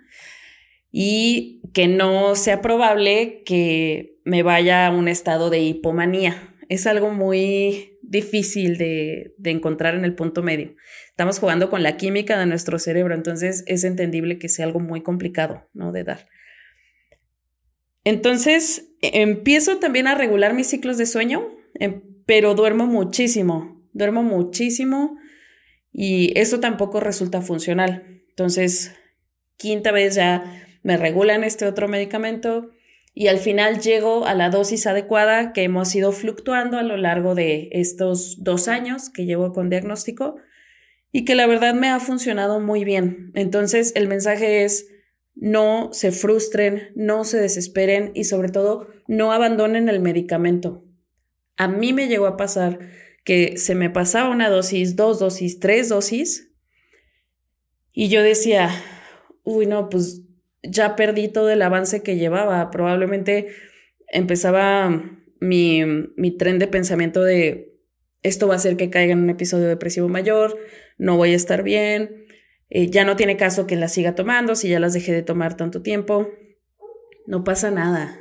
Y 0.96 1.60
que 1.72 1.88
no 1.88 2.36
sea 2.36 2.62
probable 2.62 3.42
que 3.44 4.20
me 4.24 4.44
vaya 4.44 4.86
a 4.86 4.90
un 4.90 5.08
estado 5.08 5.50
de 5.50 5.58
hipomanía. 5.58 6.54
Es 6.68 6.86
algo 6.86 7.10
muy 7.10 7.98
difícil 8.02 8.78
de, 8.78 9.34
de, 9.36 9.50
encontrar 9.50 9.96
en 9.96 10.04
el 10.04 10.14
punto 10.14 10.40
medio. 10.44 10.76
Estamos 11.08 11.40
jugando 11.40 11.68
con 11.68 11.82
la 11.82 11.96
química 11.96 12.38
de 12.38 12.46
nuestro 12.46 12.78
cerebro, 12.78 13.12
entonces 13.12 13.64
es 13.66 13.82
entendible 13.82 14.38
que 14.38 14.48
sea 14.48 14.66
algo 14.66 14.78
muy 14.78 15.02
complicado, 15.02 15.68
¿no? 15.72 15.90
De 15.90 16.04
dar. 16.04 16.28
Entonces, 18.04 18.92
empiezo 19.00 19.78
también 19.78 20.06
a 20.06 20.14
regular 20.14 20.54
mis 20.54 20.68
ciclos 20.68 20.96
de 20.96 21.06
sueño, 21.06 21.56
em, 21.80 22.02
pero 22.24 22.54
duermo 22.54 22.86
muchísimo, 22.86 23.82
duermo 23.92 24.22
muchísimo 24.22 25.18
y 25.90 26.38
eso 26.38 26.60
tampoco 26.60 27.00
resulta 27.00 27.42
funcional. 27.42 28.22
Entonces, 28.28 28.94
quinta 29.56 29.90
vez 29.90 30.14
ya 30.14 30.63
me 30.84 30.96
regulan 30.96 31.42
este 31.42 31.66
otro 31.66 31.88
medicamento 31.88 32.70
y 33.14 33.28
al 33.28 33.38
final 33.38 33.80
llego 33.80 34.26
a 34.26 34.34
la 34.34 34.50
dosis 34.50 34.86
adecuada 34.86 35.52
que 35.52 35.62
hemos 35.62 35.94
ido 35.94 36.12
fluctuando 36.12 36.78
a 36.78 36.82
lo 36.82 36.96
largo 36.96 37.34
de 37.34 37.68
estos 37.72 38.44
dos 38.44 38.68
años 38.68 39.08
que 39.08 39.24
llevo 39.24 39.52
con 39.52 39.70
diagnóstico 39.70 40.36
y 41.10 41.24
que 41.24 41.34
la 41.34 41.46
verdad 41.46 41.74
me 41.74 41.88
ha 41.88 42.00
funcionado 42.00 42.60
muy 42.60 42.84
bien. 42.84 43.32
Entonces 43.34 43.92
el 43.96 44.08
mensaje 44.08 44.64
es 44.64 44.88
no 45.34 45.88
se 45.92 46.12
frustren, 46.12 46.92
no 46.94 47.24
se 47.24 47.38
desesperen 47.38 48.12
y 48.14 48.24
sobre 48.24 48.50
todo 48.50 48.88
no 49.08 49.32
abandonen 49.32 49.88
el 49.88 50.00
medicamento. 50.00 50.84
A 51.56 51.66
mí 51.66 51.94
me 51.94 52.08
llegó 52.08 52.26
a 52.26 52.36
pasar 52.36 52.78
que 53.24 53.56
se 53.56 53.74
me 53.74 53.88
pasaba 53.88 54.28
una 54.28 54.50
dosis, 54.50 54.96
dos 54.96 55.18
dosis, 55.18 55.60
tres 55.60 55.88
dosis 55.88 56.50
y 57.90 58.08
yo 58.08 58.22
decía, 58.22 58.70
uy, 59.44 59.66
no, 59.66 59.88
pues 59.88 60.23
ya 60.64 60.96
perdí 60.96 61.28
todo 61.28 61.50
el 61.50 61.62
avance 61.62 62.02
que 62.02 62.16
llevaba. 62.16 62.70
Probablemente 62.70 63.48
empezaba 64.08 65.02
mi, 65.40 65.82
mi 66.16 66.36
tren 66.36 66.58
de 66.58 66.66
pensamiento 66.66 67.22
de 67.22 67.74
esto 68.22 68.48
va 68.48 68.54
a 68.54 68.56
hacer 68.56 68.76
que 68.76 68.90
caiga 68.90 69.12
en 69.12 69.22
un 69.22 69.30
episodio 69.30 69.68
depresivo 69.68 70.08
mayor, 70.08 70.58
no 70.96 71.16
voy 71.16 71.32
a 71.32 71.36
estar 71.36 71.62
bien, 71.62 72.26
eh, 72.70 72.90
ya 72.90 73.04
no 73.04 73.16
tiene 73.16 73.36
caso 73.36 73.66
que 73.66 73.76
las 73.76 73.92
siga 73.92 74.14
tomando 74.14 74.56
si 74.56 74.68
ya 74.68 74.80
las 74.80 74.94
dejé 74.94 75.12
de 75.12 75.22
tomar 75.22 75.56
tanto 75.56 75.82
tiempo. 75.82 76.28
No 77.26 77.44
pasa 77.44 77.70
nada. 77.70 78.20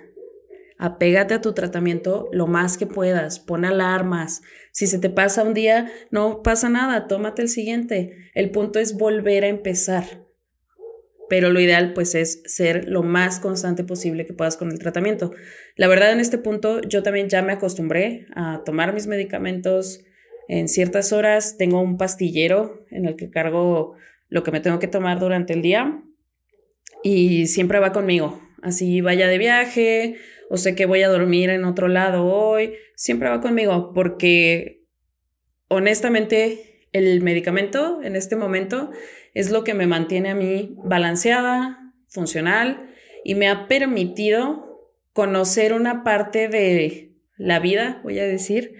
Apégate 0.77 1.33
a 1.33 1.41
tu 1.41 1.53
tratamiento 1.53 2.29
lo 2.33 2.47
más 2.47 2.77
que 2.77 2.85
puedas, 2.85 3.39
pon 3.39 3.63
alarmas. 3.63 4.41
Si 4.71 4.87
se 4.87 4.99
te 4.99 5.09
pasa 5.09 5.43
un 5.43 5.53
día, 5.53 5.89
no 6.11 6.43
pasa 6.43 6.67
nada, 6.67 7.07
tómate 7.07 7.41
el 7.41 7.49
siguiente. 7.49 8.29
El 8.33 8.51
punto 8.51 8.79
es 8.79 8.97
volver 8.97 9.45
a 9.45 9.47
empezar. 9.47 10.22
Pero 11.33 11.49
lo 11.49 11.59
ideal 11.59 11.93
pues 11.93 12.13
es 12.13 12.43
ser 12.45 12.87
lo 12.87 13.01
más 13.01 13.39
constante 13.39 13.83
posible 13.83 14.27
que 14.27 14.33
puedas 14.33 14.55
con 14.55 14.69
el 14.69 14.77
tratamiento. 14.77 15.31
La 15.75 15.87
verdad 15.87 16.11
en 16.11 16.19
este 16.19 16.37
punto 16.37 16.79
yo 16.81 17.01
también 17.01 17.27
ya 17.27 17.41
me 17.41 17.53
acostumbré 17.53 18.27
a 18.35 18.61
tomar 18.63 18.93
mis 18.93 19.07
medicamentos 19.07 20.01
en 20.47 20.67
ciertas 20.67 21.11
horas. 21.11 21.57
Tengo 21.57 21.81
un 21.81 21.97
pastillero 21.97 22.85
en 22.91 23.07
el 23.07 23.15
que 23.15 23.31
cargo 23.31 23.95
lo 24.29 24.43
que 24.43 24.51
me 24.51 24.59
tengo 24.59 24.77
que 24.77 24.87
tomar 24.87 25.19
durante 25.19 25.53
el 25.53 25.63
día 25.63 26.03
y 27.01 27.47
siempre 27.47 27.79
va 27.79 27.93
conmigo. 27.93 28.39
Así 28.61 29.01
vaya 29.01 29.27
de 29.27 29.39
viaje 29.39 30.17
o 30.51 30.57
sé 30.57 30.75
que 30.75 30.85
voy 30.85 31.01
a 31.01 31.09
dormir 31.09 31.49
en 31.49 31.65
otro 31.65 31.87
lado 31.87 32.27
hoy, 32.27 32.75
siempre 32.95 33.29
va 33.29 33.41
conmigo 33.41 33.91
porque 33.95 34.83
honestamente 35.67 36.85
el 36.91 37.21
medicamento 37.21 38.01
en 38.03 38.15
este 38.15 38.35
momento 38.35 38.91
es 39.33 39.51
lo 39.51 39.63
que 39.63 39.73
me 39.73 39.87
mantiene 39.87 40.29
a 40.29 40.35
mí 40.35 40.75
balanceada, 40.83 41.93
funcional 42.07 42.93
y 43.23 43.35
me 43.35 43.49
ha 43.49 43.67
permitido 43.67 44.91
conocer 45.13 45.73
una 45.73 46.03
parte 46.03 46.47
de 46.47 47.15
la 47.37 47.59
vida, 47.59 47.99
voy 48.03 48.19
a 48.19 48.27
decir, 48.27 48.75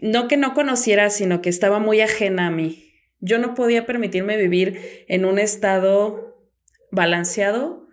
no 0.00 0.28
que 0.28 0.36
no 0.36 0.54
conociera, 0.54 1.10
sino 1.10 1.42
que 1.42 1.48
estaba 1.48 1.78
muy 1.78 2.00
ajena 2.00 2.48
a 2.48 2.50
mí. 2.50 2.92
Yo 3.20 3.38
no 3.38 3.54
podía 3.54 3.86
permitirme 3.86 4.36
vivir 4.36 5.04
en 5.08 5.24
un 5.24 5.38
estado 5.38 6.48
balanceado 6.90 7.88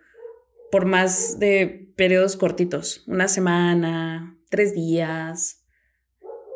por 0.71 0.85
más 0.85 1.39
de 1.39 1.91
periodos 1.95 2.35
cortitos, 2.35 3.03
una 3.07 3.27
semana, 3.27 4.37
tres 4.49 4.73
días. 4.73 5.65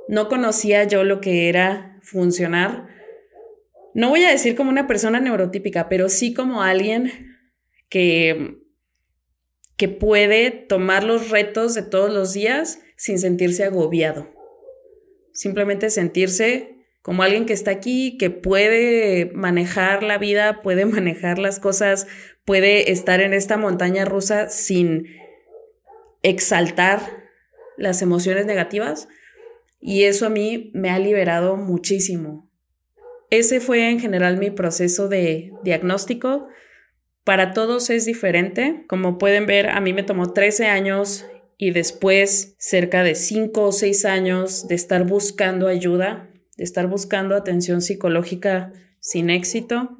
No 0.07 0.27
conocía 0.27 0.83
yo 0.85 1.03
lo 1.03 1.21
que 1.21 1.49
era 1.49 1.99
funcionar. 2.01 2.87
No 3.93 4.09
voy 4.09 4.23
a 4.23 4.31
decir 4.31 4.55
como 4.55 4.69
una 4.69 4.87
persona 4.87 5.19
neurotípica, 5.19 5.87
pero 5.87 6.09
sí 6.09 6.33
como 6.33 6.63
alguien 6.63 7.37
que, 7.89 8.57
que 9.77 9.87
puede 9.87 10.51
tomar 10.51 11.03
los 11.03 11.29
retos 11.29 11.75
de 11.75 11.83
todos 11.83 12.11
los 12.11 12.33
días 12.33 12.79
sin 12.97 13.19
sentirse 13.19 13.63
agobiado. 13.63 14.33
Simplemente 15.31 15.89
sentirse 15.89 16.73
como 17.03 17.21
alguien 17.21 17.45
que 17.45 17.53
está 17.53 17.69
aquí, 17.71 18.17
que 18.17 18.29
puede 18.29 19.29
manejar 19.33 20.03
la 20.03 20.17
vida, 20.17 20.61
puede 20.61 20.85
manejar 20.87 21.37
las 21.37 21.59
cosas, 21.59 22.07
puede 22.45 22.91
estar 22.91 23.21
en 23.21 23.33
esta 23.33 23.57
montaña 23.57 24.05
rusa 24.05 24.49
sin 24.49 25.07
exaltar 26.23 27.01
las 27.77 28.01
emociones 28.01 28.45
negativas. 28.45 29.07
Y 29.79 30.03
eso 30.03 30.25
a 30.25 30.29
mí 30.29 30.71
me 30.73 30.89
ha 30.89 30.97
liberado 30.97 31.57
muchísimo. 31.57 32.49
Ese 33.34 33.59
fue 33.59 33.89
en 33.89 33.99
general 33.99 34.38
mi 34.38 34.51
proceso 34.51 35.07
de 35.07 35.51
diagnóstico. 35.63 36.47
Para 37.23 37.51
todos 37.51 37.89
es 37.89 38.05
diferente. 38.05 38.86
Como 38.88 39.17
pueden 39.17 39.47
ver, 39.47 39.69
a 39.69 39.81
mí 39.81 39.91
me 39.91 40.03
tomó 40.03 40.34
13 40.34 40.67
años 40.67 41.25
y 41.57 41.71
después 41.71 42.53
cerca 42.59 43.01
de 43.01 43.15
5 43.15 43.61
o 43.63 43.71
6 43.71 44.05
años 44.05 44.67
de 44.67 44.75
estar 44.75 45.05
buscando 45.05 45.67
ayuda 45.67 46.29
de 46.57 46.63
estar 46.63 46.88
buscando 46.88 47.36
atención 47.36 47.81
psicológica 47.81 48.71
sin 48.99 49.29
éxito, 49.29 49.97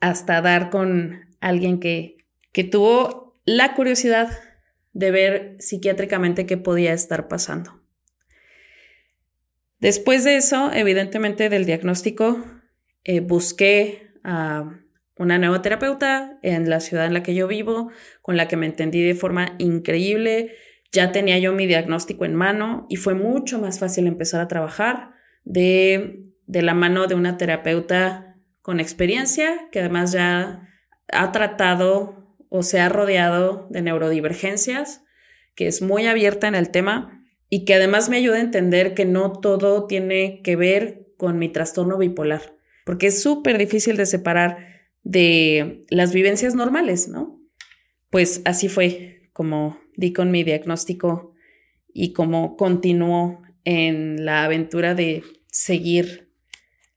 hasta 0.00 0.40
dar 0.40 0.70
con 0.70 1.20
alguien 1.40 1.80
que, 1.80 2.16
que 2.52 2.64
tuvo 2.64 3.38
la 3.44 3.74
curiosidad 3.74 4.30
de 4.92 5.10
ver 5.10 5.56
psiquiátricamente 5.58 6.46
qué 6.46 6.56
podía 6.56 6.92
estar 6.92 7.28
pasando. 7.28 7.79
Después 9.80 10.24
de 10.24 10.36
eso, 10.36 10.70
evidentemente 10.72 11.48
del 11.48 11.64
diagnóstico, 11.64 12.44
eh, 13.04 13.20
busqué 13.20 14.12
a 14.22 14.78
una 15.16 15.38
nueva 15.38 15.62
terapeuta 15.62 16.38
en 16.42 16.68
la 16.68 16.80
ciudad 16.80 17.06
en 17.06 17.14
la 17.14 17.22
que 17.22 17.34
yo 17.34 17.48
vivo, 17.48 17.90
con 18.20 18.36
la 18.36 18.46
que 18.46 18.56
me 18.56 18.66
entendí 18.66 19.02
de 19.02 19.14
forma 19.14 19.54
increíble. 19.58 20.52
Ya 20.92 21.12
tenía 21.12 21.38
yo 21.38 21.52
mi 21.52 21.66
diagnóstico 21.66 22.26
en 22.26 22.34
mano 22.34 22.86
y 22.90 22.96
fue 22.96 23.14
mucho 23.14 23.58
más 23.58 23.78
fácil 23.78 24.06
empezar 24.06 24.40
a 24.42 24.48
trabajar 24.48 25.12
de, 25.44 26.24
de 26.46 26.62
la 26.62 26.74
mano 26.74 27.06
de 27.06 27.14
una 27.14 27.38
terapeuta 27.38 28.36
con 28.60 28.80
experiencia, 28.80 29.68
que 29.72 29.80
además 29.80 30.12
ya 30.12 30.68
ha 31.08 31.32
tratado 31.32 32.36
o 32.50 32.62
se 32.62 32.80
ha 32.80 32.88
rodeado 32.90 33.66
de 33.70 33.80
neurodivergencias, 33.80 35.04
que 35.54 35.68
es 35.68 35.80
muy 35.80 36.06
abierta 36.06 36.48
en 36.48 36.54
el 36.54 36.70
tema 36.70 37.19
y 37.50 37.64
que 37.64 37.74
además 37.74 38.08
me 38.08 38.16
ayuda 38.16 38.36
a 38.36 38.40
entender 38.40 38.94
que 38.94 39.04
no 39.04 39.32
todo 39.32 39.86
tiene 39.86 40.40
que 40.42 40.56
ver 40.56 41.08
con 41.16 41.38
mi 41.38 41.48
trastorno 41.48 41.98
bipolar, 41.98 42.56
porque 42.86 43.08
es 43.08 43.20
súper 43.20 43.58
difícil 43.58 43.96
de 43.96 44.06
separar 44.06 44.70
de 45.02 45.84
las 45.90 46.14
vivencias 46.14 46.54
normales, 46.54 47.08
¿no? 47.08 47.42
Pues 48.08 48.40
así 48.44 48.68
fue 48.68 49.30
como 49.32 49.78
di 49.96 50.12
con 50.12 50.30
mi 50.30 50.44
diagnóstico 50.44 51.34
y 51.92 52.12
como 52.12 52.56
continuó 52.56 53.42
en 53.64 54.24
la 54.24 54.44
aventura 54.44 54.94
de 54.94 55.22
seguir 55.48 56.30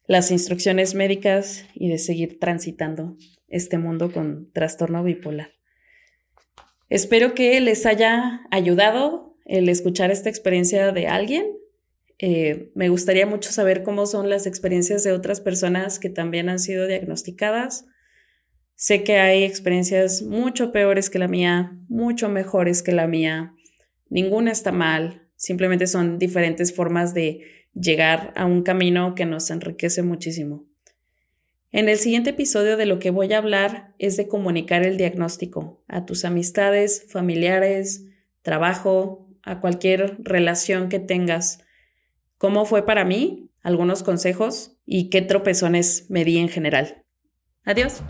las 0.05 0.31
instrucciones 0.31 0.95
médicas 0.95 1.65
y 1.73 1.89
de 1.89 1.97
seguir 1.97 2.39
transitando 2.39 3.17
este 3.47 3.77
mundo 3.77 4.11
con 4.11 4.51
trastorno 4.51 5.03
bipolar. 5.03 5.51
Espero 6.89 7.33
que 7.33 7.59
les 7.61 7.85
haya 7.85 8.41
ayudado 8.51 9.32
el 9.45 9.69
escuchar 9.69 10.11
esta 10.11 10.29
experiencia 10.29 10.91
de 10.91 11.07
alguien. 11.07 11.45
Eh, 12.19 12.71
me 12.75 12.89
gustaría 12.89 13.25
mucho 13.25 13.51
saber 13.51 13.83
cómo 13.83 14.05
son 14.05 14.29
las 14.29 14.45
experiencias 14.45 15.03
de 15.03 15.11
otras 15.11 15.41
personas 15.41 15.99
que 15.99 16.09
también 16.09 16.49
han 16.49 16.59
sido 16.59 16.87
diagnosticadas. 16.87 17.85
Sé 18.75 19.03
que 19.03 19.17
hay 19.17 19.43
experiencias 19.43 20.21
mucho 20.21 20.71
peores 20.71 21.09
que 21.09 21.19
la 21.19 21.27
mía, 21.27 21.77
mucho 21.89 22.29
mejores 22.29 22.83
que 22.83 22.91
la 22.91 23.07
mía. 23.07 23.53
Ninguna 24.09 24.51
está 24.51 24.71
mal, 24.71 25.23
Simplemente 25.43 25.87
son 25.87 26.19
diferentes 26.19 26.73
formas 26.73 27.13
de 27.13 27.41
llegar 27.73 28.31
a 28.37 28.45
un 28.45 28.63
camino 28.63 29.13
que 29.13 29.25
nos 29.25 29.51
enriquece 29.51 30.01
muchísimo. 30.01 30.65
En 31.69 31.89
el 31.89 31.97
siguiente 31.97 32.29
episodio 32.29 32.77
de 32.77 32.85
lo 32.85 32.97
que 32.97 33.09
voy 33.09 33.33
a 33.33 33.39
hablar 33.39 33.93
es 33.99 34.15
de 34.15 34.29
comunicar 34.29 34.85
el 34.85 34.95
diagnóstico 34.95 35.83
a 35.89 36.05
tus 36.05 36.23
amistades, 36.23 37.07
familiares, 37.09 38.05
trabajo, 38.41 39.22
a 39.43 39.59
cualquier 39.59 40.17
relación 40.19 40.89
que 40.89 40.99
tengas. 40.99 41.59
¿Cómo 42.37 42.65
fue 42.65 42.85
para 42.85 43.05
mí? 43.05 43.49
Algunos 43.61 44.03
consejos 44.03 44.77
y 44.85 45.09
qué 45.09 45.21
tropezones 45.21 46.07
me 46.09 46.25
di 46.25 46.37
en 46.37 46.49
general. 46.49 47.03
Adiós. 47.65 48.03